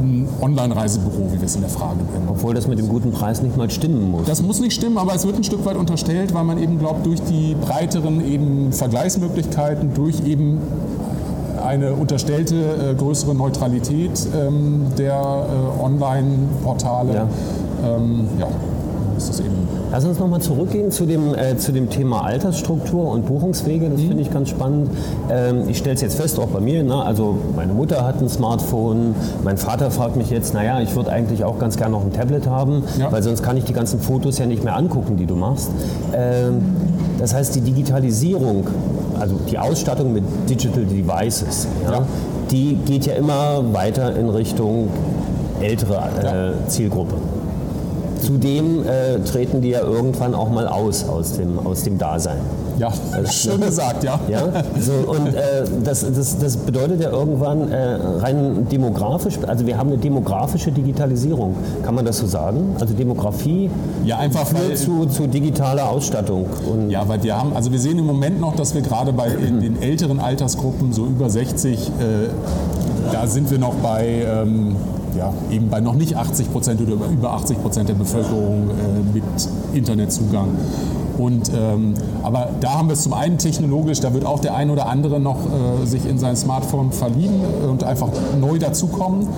ein 0.00 0.28
Online-Reisebüro, 0.40 1.32
wie 1.32 1.38
wir 1.38 1.46
es 1.46 1.54
in 1.54 1.60
der 1.60 1.70
Frage 1.70 1.98
nennen. 1.98 2.26
Obwohl 2.28 2.54
das 2.54 2.66
mit 2.66 2.78
dem 2.78 2.88
guten 2.88 3.12
Preis 3.12 3.42
nicht 3.42 3.56
mal 3.56 3.70
stimmen 3.70 4.10
muss. 4.10 4.26
Das 4.26 4.42
muss 4.42 4.60
nicht 4.60 4.72
stimmen, 4.72 4.98
aber 4.98 5.14
es 5.14 5.24
wird 5.24 5.36
ein 5.36 5.44
Stück 5.44 5.64
weit 5.64 5.76
unterstellt, 5.76 6.34
weil 6.34 6.44
man 6.44 6.58
eben 6.58 6.78
glaubt, 6.78 7.06
durch 7.06 7.22
die 7.22 7.54
breiteren 7.54 8.24
eben 8.26 8.72
Vergleichsmöglichkeiten, 8.72 9.94
durch 9.94 10.26
eben 10.26 10.58
eine 11.64 11.92
unterstellte 11.92 12.90
äh, 12.90 12.94
größere 12.94 13.34
Neutralität 13.34 14.26
ähm, 14.36 14.86
der 14.98 15.14
äh, 15.14 15.82
Online-Portale. 15.82 17.14
Ja. 17.14 17.28
Ähm, 17.84 18.28
ja 18.38 18.48
ist 19.22 19.28
das 19.28 19.40
eben. 19.40 19.68
Lass 19.90 20.04
uns 20.04 20.18
nochmal 20.18 20.40
zurückgehen 20.40 20.90
zu 20.90 21.06
dem, 21.06 21.34
äh, 21.34 21.56
zu 21.56 21.72
dem 21.72 21.90
Thema 21.90 22.24
Altersstruktur 22.24 23.10
und 23.10 23.26
Buchungswege. 23.26 23.88
Das 23.88 24.00
mhm. 24.00 24.08
finde 24.08 24.22
ich 24.22 24.32
ganz 24.32 24.48
spannend. 24.48 24.90
Ähm, 25.30 25.68
ich 25.68 25.78
stelle 25.78 25.94
es 25.94 26.00
jetzt 26.00 26.16
fest, 26.16 26.38
auch 26.38 26.48
bei 26.48 26.60
mir. 26.60 26.82
Ne? 26.82 26.94
Also 26.94 27.36
meine 27.56 27.72
Mutter 27.72 28.04
hat 28.04 28.20
ein 28.20 28.28
Smartphone. 28.28 29.14
Mein 29.44 29.58
Vater 29.58 29.90
fragt 29.90 30.16
mich 30.16 30.30
jetzt, 30.30 30.54
naja, 30.54 30.80
ich 30.80 30.94
würde 30.94 31.10
eigentlich 31.10 31.44
auch 31.44 31.58
ganz 31.58 31.76
gerne 31.76 31.92
noch 31.92 32.04
ein 32.04 32.12
Tablet 32.12 32.46
haben, 32.46 32.84
ja. 32.98 33.10
weil 33.10 33.22
sonst 33.22 33.42
kann 33.42 33.56
ich 33.56 33.64
die 33.64 33.72
ganzen 33.72 34.00
Fotos 34.00 34.38
ja 34.38 34.46
nicht 34.46 34.64
mehr 34.64 34.76
angucken, 34.76 35.16
die 35.16 35.26
du 35.26 35.36
machst. 35.36 35.70
Ähm, 36.14 36.62
das 37.18 37.34
heißt, 37.34 37.54
die 37.54 37.60
Digitalisierung, 37.60 38.66
also 39.20 39.36
die 39.48 39.58
Ausstattung 39.58 40.12
mit 40.12 40.24
Digital 40.48 40.84
Devices, 40.84 41.68
ja, 41.84 41.92
ja. 41.92 42.06
die 42.50 42.76
geht 42.84 43.06
ja 43.06 43.14
immer 43.14 43.62
weiter 43.72 44.16
in 44.16 44.28
Richtung 44.28 44.88
ältere 45.60 46.54
äh, 46.64 46.68
Zielgruppe. 46.68 47.14
Zudem 48.24 48.84
äh, 48.86 49.18
treten 49.20 49.60
die 49.60 49.70
ja 49.70 49.80
irgendwann 49.80 50.34
auch 50.34 50.50
mal 50.50 50.68
aus 50.68 51.08
aus 51.08 51.32
dem, 51.32 51.58
aus 51.58 51.82
dem 51.82 51.98
Dasein. 51.98 52.38
Ja, 52.78 52.92
schön 53.30 53.60
gesagt, 53.60 54.02
ja. 54.04 54.18
ja? 54.28 54.64
So, 54.80 54.92
und 55.10 55.34
äh, 55.34 55.64
das, 55.84 56.06
das, 56.14 56.38
das 56.38 56.56
bedeutet 56.56 57.00
ja 57.00 57.10
irgendwann 57.10 57.70
äh, 57.70 57.98
rein 58.20 58.66
demografisch, 58.70 59.38
also 59.46 59.66
wir 59.66 59.76
haben 59.76 59.88
eine 59.88 59.98
demografische 59.98 60.72
Digitalisierung, 60.72 61.54
kann 61.84 61.94
man 61.94 62.04
das 62.04 62.18
so 62.18 62.26
sagen? 62.26 62.76
Also 62.80 62.94
Demografie 62.94 63.70
ja, 64.04 64.18
einfach 64.18 64.46
führt 64.46 64.78
zu, 64.78 65.06
zu 65.06 65.26
digitaler 65.26 65.88
Ausstattung. 65.88 66.46
Und 66.70 66.90
ja, 66.90 67.06
weil 67.08 67.22
wir 67.22 67.36
haben, 67.36 67.54
also 67.54 67.70
wir 67.72 67.78
sehen 67.78 67.98
im 67.98 68.06
Moment 68.06 68.40
noch, 68.40 68.56
dass 68.56 68.74
wir 68.74 68.82
gerade 68.82 69.12
bei 69.12 69.28
in 69.28 69.60
den 69.60 69.82
älteren 69.82 70.20
Altersgruppen, 70.20 70.92
so 70.92 71.04
über 71.06 71.28
60, 71.28 71.88
äh, 71.88 71.90
da 73.12 73.26
sind 73.26 73.50
wir 73.50 73.58
noch 73.58 73.74
bei... 73.74 74.24
Ähm, 74.26 74.76
ja, 75.16 75.32
eben 75.50 75.68
bei 75.68 75.80
noch 75.80 75.94
nicht 75.94 76.16
80 76.16 76.52
Prozent 76.52 76.80
oder 76.80 76.94
über 77.10 77.32
80 77.32 77.60
Prozent 77.60 77.88
der 77.88 77.94
Bevölkerung 77.94 78.70
äh, 78.70 79.14
mit 79.14 79.24
Internetzugang. 79.74 80.48
Und, 81.18 81.52
ähm, 81.54 81.94
aber 82.22 82.48
da 82.60 82.74
haben 82.74 82.88
wir 82.88 82.94
es 82.94 83.02
zum 83.02 83.12
einen 83.12 83.38
technologisch, 83.38 84.00
da 84.00 84.14
wird 84.14 84.24
auch 84.24 84.40
der 84.40 84.54
ein 84.54 84.70
oder 84.70 84.88
andere 84.88 85.20
noch 85.20 85.38
äh, 85.46 85.86
sich 85.86 86.06
in 86.06 86.18
sein 86.18 86.36
Smartphone 86.36 86.90
verlieben 86.92 87.40
und 87.68 87.84
einfach 87.84 88.08
neu 88.40 88.58
dazukommen. 88.58 89.28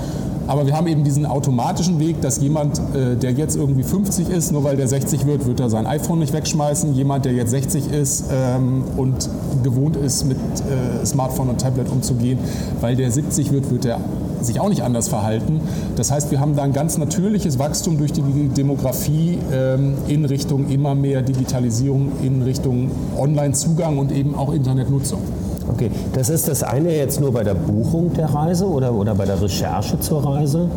Aber 0.46 0.66
wir 0.66 0.76
haben 0.76 0.86
eben 0.86 1.04
diesen 1.04 1.24
automatischen 1.24 1.98
Weg, 1.98 2.20
dass 2.20 2.40
jemand, 2.40 2.78
äh, 2.94 3.16
der 3.16 3.32
jetzt 3.32 3.56
irgendwie 3.56 3.82
50 3.82 4.28
ist, 4.28 4.52
nur 4.52 4.62
weil 4.62 4.76
der 4.76 4.88
60 4.88 5.26
wird, 5.26 5.46
wird 5.46 5.60
er 5.60 5.70
sein 5.70 5.86
iPhone 5.86 6.18
nicht 6.18 6.32
wegschmeißen. 6.32 6.94
Jemand, 6.94 7.24
der 7.24 7.32
jetzt 7.32 7.50
60 7.50 7.90
ist 7.90 8.24
ähm, 8.30 8.84
und 8.96 9.28
gewohnt 9.62 9.96
ist, 9.96 10.24
mit 10.24 10.36
äh, 10.36 11.04
Smartphone 11.06 11.48
und 11.48 11.60
Tablet 11.60 11.90
umzugehen, 11.90 12.38
weil 12.80 12.94
der 12.94 13.10
70 13.10 13.52
wird, 13.52 13.70
wird 13.70 13.86
er 13.86 14.00
sich 14.44 14.60
auch 14.60 14.68
nicht 14.68 14.82
anders 14.82 15.08
verhalten. 15.08 15.60
Das 15.96 16.10
heißt, 16.10 16.30
wir 16.30 16.40
haben 16.40 16.56
da 16.56 16.62
ein 16.62 16.72
ganz 16.72 16.98
natürliches 16.98 17.58
Wachstum 17.58 17.98
durch 17.98 18.12
die 18.12 18.22
Demografie 18.22 19.38
ähm, 19.52 19.94
in 20.06 20.24
Richtung 20.24 20.68
immer 20.68 20.94
mehr 20.94 21.22
Digitalisierung, 21.22 22.12
in 22.22 22.42
Richtung 22.42 22.90
Online-Zugang 23.18 23.98
und 23.98 24.12
eben 24.12 24.34
auch 24.34 24.52
Internetnutzung. 24.52 25.20
Okay, 25.68 25.90
das 26.12 26.28
ist 26.28 26.46
das 26.46 26.62
eine 26.62 26.94
jetzt 26.94 27.20
nur 27.20 27.32
bei 27.32 27.42
der 27.42 27.54
Buchung 27.54 28.12
der 28.12 28.26
Reise 28.26 28.66
oder, 28.66 28.92
oder 28.92 29.14
bei 29.14 29.24
der 29.24 29.40
Recherche 29.40 29.98
zur 29.98 30.24
Reise. 30.24 30.68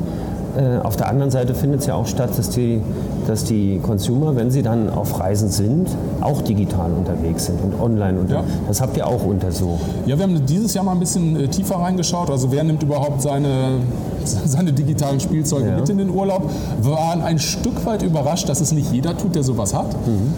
Äh, 0.58 0.80
auf 0.84 0.96
der 0.96 1.08
anderen 1.08 1.30
Seite 1.30 1.54
findet 1.54 1.82
es 1.82 1.86
ja 1.86 1.94
auch 1.94 2.08
statt, 2.08 2.32
dass 2.36 2.50
die, 2.50 2.82
dass 3.28 3.44
die 3.44 3.80
Consumer, 3.84 4.36
wenn 4.36 4.50
sie 4.50 4.64
dann 4.64 4.90
auf 4.90 5.20
Reisen 5.20 5.50
sind, 5.50 5.88
auch 6.22 6.42
digital 6.42 6.92
unterwegs 6.92 7.46
sind 7.46 7.60
und 7.62 7.80
online 7.80 8.20
unterwegs. 8.20 8.50
Ja. 8.50 8.62
Das 8.68 8.82
habt 8.82 8.98
ihr 8.98 9.06
auch 9.06 9.24
untersucht. 9.24 9.82
Ja, 10.08 10.18
wir 10.18 10.24
haben 10.24 10.46
dieses 10.48 10.74
Jahr 10.74 10.84
mal 10.84 10.94
ein 10.94 11.00
bisschen 11.00 11.40
äh, 11.40 11.48
tiefer 11.48 11.76
reingeschaut. 11.76 12.32
Also 12.32 12.52
wer 12.52 12.64
nimmt 12.64 12.82
überhaupt 12.82 13.22
seine, 13.22 13.80
seine 14.26 14.74
digitalen 14.74 15.20
Spielzeuge 15.20 15.70
ja. 15.70 15.76
mit 15.76 15.90
in 15.90 16.00
den 16.00 16.10
Urlaub? 16.10 16.50
Wir 16.82 16.92
waren 16.92 17.22
ein 17.22 17.38
Stück 17.38 17.86
weit 17.86 18.02
überrascht, 18.02 18.50
dass 18.50 18.60
es 18.60 18.72
nicht 18.72 18.92
jeder 18.92 19.16
tut, 19.16 19.36
der 19.36 19.44
sowas 19.44 19.76
hat. 19.76 19.94
Mhm. 20.08 20.34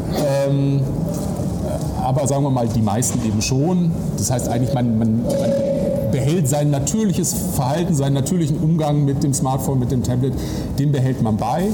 Ähm, 0.49 0.81
aber 2.03 2.27
sagen 2.27 2.43
wir 2.43 2.49
mal, 2.49 2.67
die 2.67 2.81
meisten 2.81 3.25
eben 3.25 3.41
schon. 3.41 3.91
Das 4.17 4.31
heißt 4.31 4.49
eigentlich, 4.49 4.73
man, 4.73 4.97
man, 4.97 5.23
man 5.23 5.29
behält 6.11 6.47
sein 6.47 6.69
natürliches 6.69 7.33
Verhalten, 7.55 7.95
seinen 7.95 8.13
natürlichen 8.13 8.57
Umgang 8.57 9.05
mit 9.05 9.23
dem 9.23 9.33
Smartphone, 9.33 9.79
mit 9.79 9.91
dem 9.91 10.03
Tablet, 10.03 10.33
den 10.77 10.91
behält 10.91 11.21
man 11.21 11.37
bei 11.37 11.69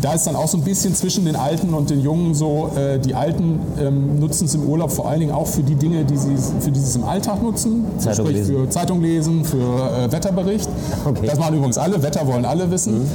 da 0.00 0.12
ist 0.12 0.26
dann 0.26 0.36
auch 0.36 0.48
so 0.48 0.58
ein 0.58 0.64
bisschen 0.64 0.94
zwischen 0.94 1.24
den 1.24 1.36
Alten 1.36 1.74
und 1.74 1.90
den 1.90 2.00
Jungen 2.00 2.34
so, 2.34 2.70
äh, 2.76 2.98
die 2.98 3.14
Alten 3.14 3.60
ähm, 3.80 4.20
nutzen 4.20 4.44
es 4.46 4.54
im 4.54 4.62
Urlaub 4.62 4.92
vor 4.92 5.08
allen 5.08 5.20
Dingen 5.20 5.32
auch 5.32 5.46
für 5.46 5.62
die 5.62 5.74
Dinge, 5.74 6.04
die 6.04 6.16
sie, 6.16 6.36
für 6.60 6.70
die 6.70 6.78
sie 6.78 6.86
es 6.86 6.96
im 6.96 7.04
Alltag 7.04 7.42
nutzen. 7.42 7.84
Zeitung 7.98 8.26
sprich 8.26 8.38
lesen. 8.38 8.54
für 8.54 8.70
Zeitung 8.70 9.02
lesen, 9.02 9.44
für 9.44 9.56
äh, 9.56 10.12
Wetterbericht. 10.12 10.67
Okay. 11.04 11.26
Das 11.26 11.38
machen 11.38 11.56
übrigens 11.56 11.78
alle, 11.78 12.02
Wetter 12.02 12.26
wollen 12.26 12.44
alle 12.44 12.70
wissen. 12.70 12.98
Mhm. 12.98 13.06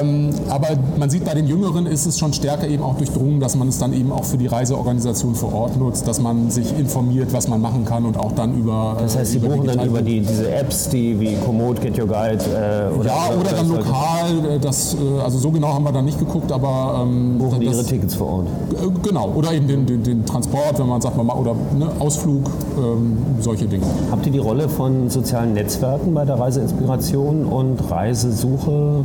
Ähm, 0.00 0.30
aber 0.48 0.68
man 0.96 1.10
sieht 1.10 1.24
bei 1.24 1.34
den 1.34 1.46
Jüngeren 1.46 1.86
ist 1.86 2.06
es 2.06 2.18
schon 2.18 2.32
stärker 2.32 2.66
eben 2.66 2.82
auch 2.82 2.96
durchdrungen, 2.96 3.40
dass 3.40 3.56
man 3.56 3.68
es 3.68 3.78
dann 3.78 3.92
eben 3.92 4.12
auch 4.12 4.24
für 4.24 4.38
die 4.38 4.46
Reiseorganisation 4.46 5.34
vor 5.34 5.52
Ort 5.52 5.76
nutzt, 5.76 6.06
dass 6.06 6.20
man 6.20 6.50
sich 6.50 6.78
informiert, 6.78 7.32
was 7.32 7.48
man 7.48 7.60
machen 7.60 7.84
kann 7.84 8.04
und 8.04 8.18
auch 8.18 8.32
dann 8.32 8.54
über. 8.54 8.96
Das 9.00 9.16
heißt, 9.16 9.32
Sie 9.32 9.38
buchen 9.38 9.66
dann 9.66 9.84
über 9.84 10.02
die, 10.02 10.20
diese 10.20 10.50
Apps, 10.50 10.88
die 10.88 11.18
wie 11.18 11.36
Komoot, 11.36 11.80
Get 11.80 11.98
Your 11.98 12.06
Guide 12.06 12.42
äh, 12.44 12.98
oder 12.98 13.08
Ja, 13.08 13.28
oder, 13.28 13.40
oder 13.40 13.52
dann 13.52 13.68
lokal. 13.68 14.56
Äh, 14.56 14.58
das, 14.58 14.94
äh, 14.94 15.20
also 15.22 15.38
so 15.38 15.50
genau 15.50 15.74
haben 15.74 15.84
wir 15.84 15.92
da 15.92 16.02
nicht 16.02 16.18
geguckt, 16.18 16.52
aber... 16.52 17.02
Ähm, 17.02 17.38
Buchen 17.38 17.64
das, 17.64 17.76
Ihre 17.76 17.84
Tickets 17.84 18.14
vor 18.14 18.28
Ort? 18.28 18.46
Äh, 18.72 19.08
genau, 19.08 19.32
oder 19.34 19.52
eben 19.52 19.66
den, 19.66 19.86
den, 19.86 20.02
den, 20.02 20.24
Transport, 20.24 20.78
wenn 20.78 20.88
man 20.88 21.00
sagt, 21.00 21.16
man 21.16 21.28
oder 21.28 21.54
ne, 21.78 21.90
Ausflug, 21.98 22.50
ähm, 22.78 23.18
solche 23.40 23.66
Dinge. 23.66 23.84
Habt 24.10 24.26
ihr 24.26 24.32
die 24.32 24.38
Rolle 24.38 24.68
von 24.68 25.10
sozialen 25.10 25.54
Netzwerken 25.54 26.14
bei 26.14 26.24
der 26.24 26.38
Reiseinspiration 26.38 27.05
und 27.14 27.78
Reisesuche 27.90 29.04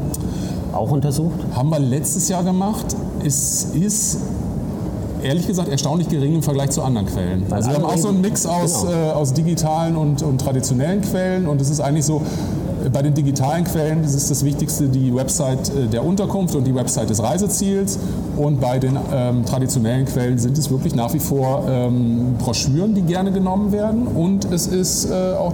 auch 0.73 0.91
untersucht? 0.91 1.39
Haben 1.53 1.69
wir 1.69 1.79
letztes 1.79 2.29
Jahr 2.29 2.43
gemacht. 2.43 2.95
Es 3.23 3.65
ist 3.65 4.19
ehrlich 5.23 5.47
gesagt 5.47 5.69
erstaunlich 5.69 6.09
gering 6.09 6.35
im 6.35 6.43
Vergleich 6.43 6.71
zu 6.71 6.81
anderen 6.81 7.07
Quellen. 7.07 7.45
Also 7.51 7.69
wir 7.69 7.77
haben 7.77 7.85
auch 7.85 7.97
so 7.97 8.07
einen 8.07 8.21
Mix 8.21 8.45
aus, 8.45 8.81
genau. 8.81 8.93
äh, 8.93 9.11
aus 9.11 9.33
digitalen 9.33 9.95
und, 9.95 10.23
und 10.23 10.39
traditionellen 10.39 11.01
Quellen 11.01 11.47
und 11.47 11.61
es 11.61 11.69
ist 11.69 11.79
eigentlich 11.79 12.05
so, 12.05 12.21
bei 12.91 13.01
den 13.01 13.13
digitalen 13.13 13.63
Quellen 13.63 14.03
ist 14.03 14.31
das 14.31 14.43
Wichtigste 14.43 14.87
die 14.87 15.13
Website 15.13 15.69
äh, 15.69 15.87
der 15.87 16.03
Unterkunft 16.03 16.55
und 16.55 16.65
die 16.65 16.73
Website 16.73 17.09
des 17.09 17.21
Reiseziels. 17.21 17.99
Und 18.37 18.59
bei 18.59 18.79
den 18.79 18.97
ähm, 19.13 19.45
traditionellen 19.45 20.05
Quellen 20.05 20.39
sind 20.39 20.57
es 20.57 20.69
wirklich 20.71 20.95
nach 20.95 21.13
wie 21.13 21.19
vor 21.19 21.65
ähm, 21.67 22.35
Broschüren, 22.39 22.95
die 22.95 23.01
gerne 23.01 23.31
genommen 23.31 23.71
werden. 23.71 24.07
Und 24.07 24.45
es 24.51 24.67
ist 24.67 25.09
äh, 25.09 25.33
auch 25.33 25.53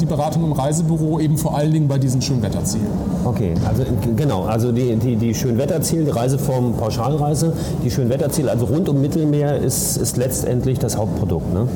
die 0.00 0.06
Beratung 0.06 0.44
im 0.44 0.52
Reisebüro 0.52 1.18
eben 1.20 1.36
vor 1.36 1.56
allen 1.56 1.72
Dingen 1.72 1.88
bei 1.88 1.98
diesen 1.98 2.22
Schönwetterzielen. 2.22 2.86
Okay, 3.24 3.54
also 3.66 3.84
genau, 4.16 4.44
also 4.44 4.72
die, 4.72 4.96
die, 4.96 5.16
die 5.16 5.34
Schönwetterziele, 5.34 6.04
die 6.04 6.10
Reiseform 6.10 6.74
Pauschalreise, 6.74 7.52
die 7.84 7.90
Schönwetterziele, 7.90 8.50
also 8.50 8.66
rund 8.66 8.88
um 8.88 9.00
Mittelmeer 9.00 9.56
ist, 9.56 9.96
ist 9.96 10.16
letztendlich 10.16 10.78
das 10.78 10.96
Hauptprodukt, 10.96 11.52
ne? 11.52 11.66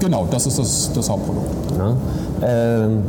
Genau, 0.00 0.26
das 0.30 0.46
ist 0.46 0.58
das, 0.58 0.92
das 0.92 1.10
Hauptprodukt. 1.10 1.46
Ja. 1.76 1.96
Ähm, 2.42 3.02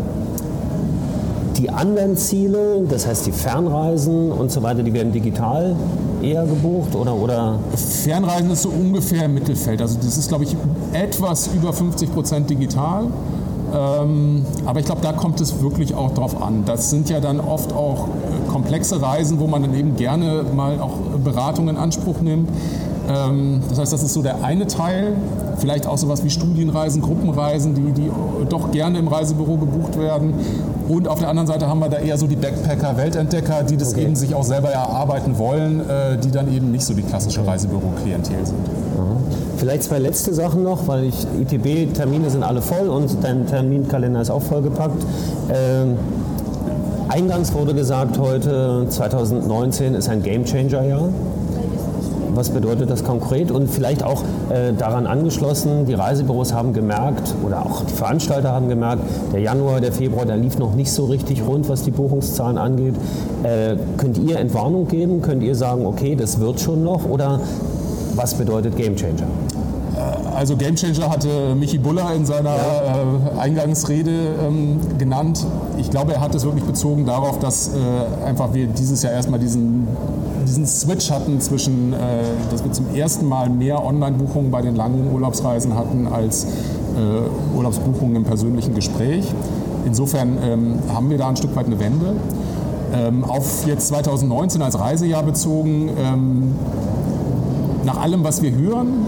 die 1.58 1.70
anderen 1.70 2.16
Ziele, 2.16 2.84
das 2.90 3.06
heißt 3.06 3.28
die 3.28 3.32
Fernreisen 3.32 4.32
und 4.32 4.52
so 4.52 4.64
weiter, 4.64 4.82
die 4.82 4.94
werden 4.94 5.12
digital 5.12 5.76
eher 6.22 6.46
gebucht 6.46 6.96
oder, 6.96 7.14
oder? 7.16 7.60
Fernreisen 7.76 8.52
ist 8.52 8.62
so 8.62 8.70
ungefähr 8.70 9.26
im 9.26 9.34
Mittelfeld. 9.34 9.82
Also 9.82 9.98
das 9.98 10.18
ist, 10.18 10.30
glaube 10.30 10.46
ich, 10.46 10.56
etwas 10.94 11.48
über 11.48 11.74
50 11.74 12.14
Prozent 12.14 12.50
digital. 12.50 13.08
Ähm, 13.74 14.46
aber 14.66 14.80
ich 14.80 14.86
glaube, 14.86 15.02
da 15.02 15.14
kommt 15.14 15.40
es 15.42 15.62
wirklich 15.62 15.94
auch 15.94 16.14
drauf 16.14 16.42
an. 16.42 16.64
Das 16.66 16.90
sind 16.90 17.10
ja 17.10 17.20
dann 17.20 17.40
oft 17.40 17.74
auch 17.74 18.08
äh, 18.08 18.50
komplexe 18.50 19.02
Reisen, 19.02 19.40
wo 19.40 19.48
man 19.48 19.62
dann 19.62 19.76
eben 19.76 19.96
gerne 19.96 20.44
mal 20.56 20.80
auch 20.80 20.96
Beratung 21.24 21.70
in 21.70 21.78
Anspruch 21.78 22.22
nimmt. 22.22 22.50
Ähm, 23.10 23.62
das 23.70 23.80
heißt, 23.80 23.94
das 23.94 24.04
ist 24.04 24.14
so 24.14 24.22
der 24.22 24.44
eine 24.44 24.68
Teil. 24.68 25.14
Vielleicht 25.58 25.88
auch 25.88 25.98
sowas 25.98 26.24
wie 26.24 26.30
Studienreisen, 26.30 27.02
Gruppenreisen, 27.02 27.76
die, 27.76 27.92
die 27.92 28.12
doch 28.48 28.72
gerne 28.72 28.98
im 29.00 29.08
Reisebüro 29.08 29.58
gebucht 29.58 30.00
werden. 30.00 30.34
Und 30.88 31.08
auf 31.08 31.20
der 31.20 31.30
anderen 31.30 31.48
Seite 31.48 31.68
haben 31.68 31.80
wir 31.80 31.90
da 31.90 31.98
eher 31.98 32.18
so 32.18 32.28
die 32.28 32.36
Backpacker, 32.36 32.98
Weltentdecker, 32.98 33.64
die 33.64 33.78
das 33.78 33.94
okay. 33.94 34.04
eben 34.04 34.16
sich 34.16 34.34
auch 34.34 34.44
selber 34.44 34.70
erarbeiten 34.70 35.38
wollen, 35.38 35.82
äh, 35.88 36.18
die 36.18 36.32
dann 36.32 36.52
eben 36.54 36.72
nicht 36.72 36.86
so 36.86 36.94
die 36.94 37.04
klassische 37.04 37.46
Reisebüro-Klientel 37.46 38.46
sind. 38.46 38.89
Vielleicht 39.60 39.84
zwei 39.84 40.00
letzte 40.00 40.34
Sachen 40.34 40.64
noch, 40.64 40.88
weil 40.88 41.04
ich 41.04 41.28
ITB-Termine 41.42 42.30
sind 42.30 42.44
alle 42.44 42.62
voll 42.62 42.88
und 42.88 43.22
dein 43.22 43.46
Terminkalender 43.46 44.22
ist 44.22 44.30
auch 44.30 44.42
vollgepackt. 44.42 45.04
Ähm, 45.54 45.98
eingangs 47.10 47.54
wurde 47.54 47.74
gesagt, 47.74 48.18
heute 48.20 48.86
2019 48.88 49.96
ist 49.96 50.08
ein 50.08 50.24
Gamechanger-Jahr. 50.24 51.10
Was 52.36 52.52
bedeutet 52.52 52.90
das 52.90 53.04
konkret? 53.04 53.52
Und 53.52 53.70
vielleicht 53.70 54.02
auch 54.02 54.24
äh, 54.50 54.72
daran 54.72 55.06
angeschlossen, 55.06 55.86
die 55.86 55.94
Reisebüros 55.94 56.54
haben 56.54 56.72
gemerkt 56.72 57.36
oder 57.46 57.66
auch 57.66 57.84
die 57.84 57.94
Veranstalter 57.94 58.54
haben 58.54 58.70
gemerkt, 58.70 59.04
der 59.34 59.42
Januar, 59.42 59.82
der 59.82 59.92
Februar, 59.92 60.26
der 60.26 60.38
lief 60.38 60.58
noch 60.58 60.74
nicht 60.74 60.90
so 60.90 61.04
richtig 61.04 61.46
rund, 61.46 61.68
was 61.68 61.84
die 61.84 61.92
Buchungszahlen 61.92 62.58
angeht. 62.58 62.96
Äh, 63.44 63.76
könnt 63.98 64.18
ihr 64.20 64.40
Entwarnung 64.40 64.88
geben? 64.88 65.22
Könnt 65.22 65.44
ihr 65.44 65.56
sagen, 65.56 65.86
okay, 65.86 66.16
das 66.16 66.40
wird 66.40 66.62
schon 66.62 66.86
noch? 66.86 67.04
Oder 67.04 67.42
was 68.16 68.34
bedeutet 68.34 68.76
Gamechanger? 68.76 69.28
Also 70.40 70.56
Gamechanger 70.56 71.10
hatte 71.10 71.54
Michi 71.54 71.78
Buller 71.78 72.14
in 72.16 72.26
seiner 72.26 72.56
ja. 72.56 72.96
äh, 73.36 73.40
Eingangsrede 73.40 74.36
ähm, 74.42 74.80
genannt. 74.98 75.46
Ich 75.78 75.92
glaube, 75.92 76.14
er 76.14 76.22
hat 76.22 76.34
es 76.34 76.46
wirklich 76.46 76.64
bezogen 76.64 77.06
darauf, 77.06 77.40
dass 77.40 77.74
äh, 77.74 78.26
einfach 78.26 78.54
wir 78.54 78.68
dieses 78.68 79.04
Jahr 79.04 79.12
erstmal 79.12 79.42
diesen, 79.42 79.86
diesen 80.48 80.66
Switch 80.66 81.12
hatten 81.12 81.42
zwischen, 81.42 81.92
äh, 81.92 81.98
dass 82.52 82.64
wir 82.64 82.72
zum 82.72 82.96
ersten 82.96 83.26
Mal 83.26 83.50
mehr 83.50 83.84
Online-Buchungen 83.84 84.50
bei 84.50 84.62
den 84.62 84.78
langen 84.78 85.12
Urlaubsreisen 85.12 85.76
hatten 85.76 86.08
als 86.08 86.46
äh, 86.46 87.58
Urlaubsbuchungen 87.58 88.16
im 88.16 88.24
persönlichen 88.24 88.74
Gespräch. 88.76 89.26
Insofern 89.86 90.38
ähm, 90.42 90.80
haben 90.94 91.10
wir 91.10 91.18
da 91.18 91.28
ein 91.28 91.36
Stück 91.36 91.54
weit 91.58 91.66
eine 91.66 91.82
Wende. 91.82 92.14
Ähm, 92.94 93.26
auf 93.26 93.68
jetzt 93.68 93.90
2019 93.90 94.62
als 94.62 94.80
Reisejahr 94.80 95.24
bezogen, 95.24 95.90
ähm, 96.00 96.56
nach 97.84 97.98
allem, 97.98 98.24
was 98.24 98.42
wir 98.42 98.54
hören, 98.56 99.06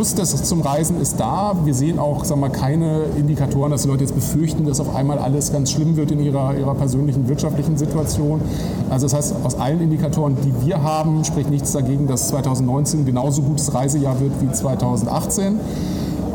Lust 0.00 0.16
des, 0.16 0.44
zum 0.44 0.62
Reisen 0.62 0.98
ist 0.98 1.20
da. 1.20 1.54
Wir 1.62 1.74
sehen 1.74 1.98
auch 1.98 2.24
sag 2.24 2.38
mal, 2.38 2.48
keine 2.48 3.02
Indikatoren, 3.18 3.70
dass 3.70 3.82
die 3.82 3.88
Leute 3.88 4.04
jetzt 4.04 4.14
befürchten, 4.14 4.64
dass 4.64 4.80
auf 4.80 4.94
einmal 4.94 5.18
alles 5.18 5.52
ganz 5.52 5.72
schlimm 5.72 5.94
wird 5.96 6.10
in 6.10 6.20
ihrer, 6.20 6.56
ihrer 6.56 6.74
persönlichen 6.74 7.28
wirtschaftlichen 7.28 7.76
Situation. 7.76 8.40
Also 8.88 9.04
das 9.04 9.12
heißt, 9.12 9.34
aus 9.44 9.56
allen 9.56 9.82
Indikatoren, 9.82 10.38
die 10.42 10.66
wir 10.66 10.82
haben, 10.82 11.22
spricht 11.26 11.50
nichts 11.50 11.72
dagegen, 11.72 12.06
dass 12.06 12.28
2019 12.28 13.04
genauso 13.04 13.42
gutes 13.42 13.74
Reisejahr 13.74 14.18
wird 14.20 14.32
wie 14.40 14.50
2018. 14.50 15.60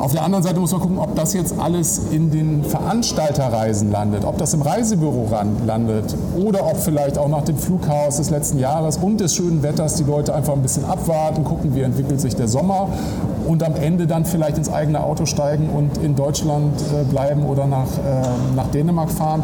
Auf 0.06 0.12
der 0.12 0.22
anderen 0.22 0.44
Seite 0.44 0.60
muss 0.60 0.72
man 0.72 0.82
gucken, 0.82 1.00
ob 1.00 1.16
das 1.16 1.34
jetzt 1.34 1.56
alles 1.60 2.00
in 2.12 2.30
den 2.30 2.64
Veranstalterreisen 2.64 3.90
landet, 3.90 4.24
ob 4.24 4.38
das 4.38 4.54
im 4.54 4.62
Reisebüro 4.62 5.28
landet 5.66 6.16
oder 6.38 6.64
ob 6.68 6.78
vielleicht 6.78 7.18
auch 7.18 7.28
nach 7.28 7.42
dem 7.42 7.58
Flughaus 7.58 8.18
des 8.18 8.30
letzten 8.30 8.60
Jahres 8.60 8.98
und 8.98 9.20
des 9.20 9.34
schönen 9.34 9.64
Wetters 9.64 9.96
die 9.96 10.04
Leute 10.04 10.36
einfach 10.36 10.54
ein 10.54 10.62
bisschen 10.62 10.86
abwarten, 10.86 11.44
gucken, 11.44 11.74
wie 11.74 11.82
entwickelt 11.82 12.22
sich 12.22 12.36
der 12.36 12.48
Sommer 12.48 12.90
und 13.48 13.64
am 13.64 13.74
Ende 13.76 14.06
dann 14.06 14.26
vielleicht 14.26 14.60
ins 14.60 14.72
eigene 14.72 15.04
Auto 15.04 15.26
steigen 15.26 15.72
und 15.72 15.98
in 15.98 16.16
Deutschland 16.16 16.80
äh, 16.82 17.04
bleiben 17.06 17.44
oder 17.44 17.66
nach, 17.66 17.88
äh, 17.88 18.56
nach 18.56 18.68
Dänemark 18.68 19.10
fahren 19.10 19.44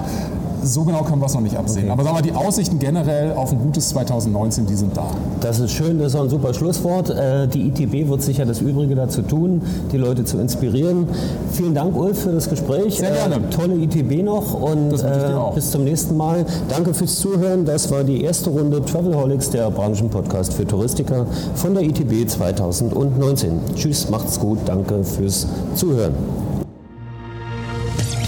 so 0.64 0.84
genau 0.84 1.04
können 1.04 1.22
wir 1.22 1.26
es 1.26 1.34
noch 1.34 1.42
nicht 1.42 1.58
absehen. 1.58 1.84
Okay. 1.84 1.92
Aber 1.92 2.04
sagen 2.04 2.16
wir, 2.18 2.22
die 2.22 2.34
Aussichten 2.34 2.80
generell 2.80 3.34
auf 3.34 3.52
ein 3.52 3.60
gutes 3.60 3.90
2019, 3.90 4.66
die 4.66 4.76
sind 4.76 4.96
da. 4.96 5.06
Das 5.40 5.60
ist 5.60 5.72
schön, 5.72 6.00
das 6.00 6.14
ist 6.14 6.16
auch 6.16 6.24
ein 6.24 6.30
super 6.30 6.54
Schlusswort. 6.54 7.10
Äh, 7.10 7.48
die 7.48 7.68
ITB 7.68 8.10
wird 8.10 8.22
sicher 8.22 8.46
das 8.46 8.62
Übrige 8.62 8.96
dazu 8.96 9.22
tun, 9.22 9.62
die 9.92 9.98
Leute 9.98 10.24
zu 10.24 10.38
inspirieren. 10.38 11.08
Vielen 11.52 11.74
Dank, 11.74 11.96
Ulf, 11.96 12.22
für 12.24 12.32
das 12.32 12.50
Gespräch. 12.50 12.98
Sehr 12.98 13.12
gerne. 13.12 13.36
Äh, 13.36 13.50
tolle 13.50 13.76
ITB 13.76 14.24
noch 14.24 14.54
und 14.54 14.94
äh, 14.94 15.56
bis 15.56 15.72
zum 15.72 15.84
nächsten 15.84 16.16
Mal. 16.18 16.46
Danke 16.70 16.94
fürs 16.94 17.20
Zuhören. 17.20 17.66
Das 17.66 17.92
war 17.92 18.04
die 18.04 18.24
erste 18.24 18.50
Runde 18.50 18.84
Travelholics, 18.84 19.50
der 19.50 19.70
Branchenpodcast 19.72 20.54
für 20.54 20.66
Touristiker 20.66 21.26
von 21.56 21.74
der 21.74 21.84
ITB 21.84 22.30
2019. 22.30 23.60
Tschüss, 23.76 24.10
macht's 24.10 24.40
gut. 24.40 24.60
Danke 24.66 25.04
fürs 25.04 25.48
Zuhören 25.76 26.51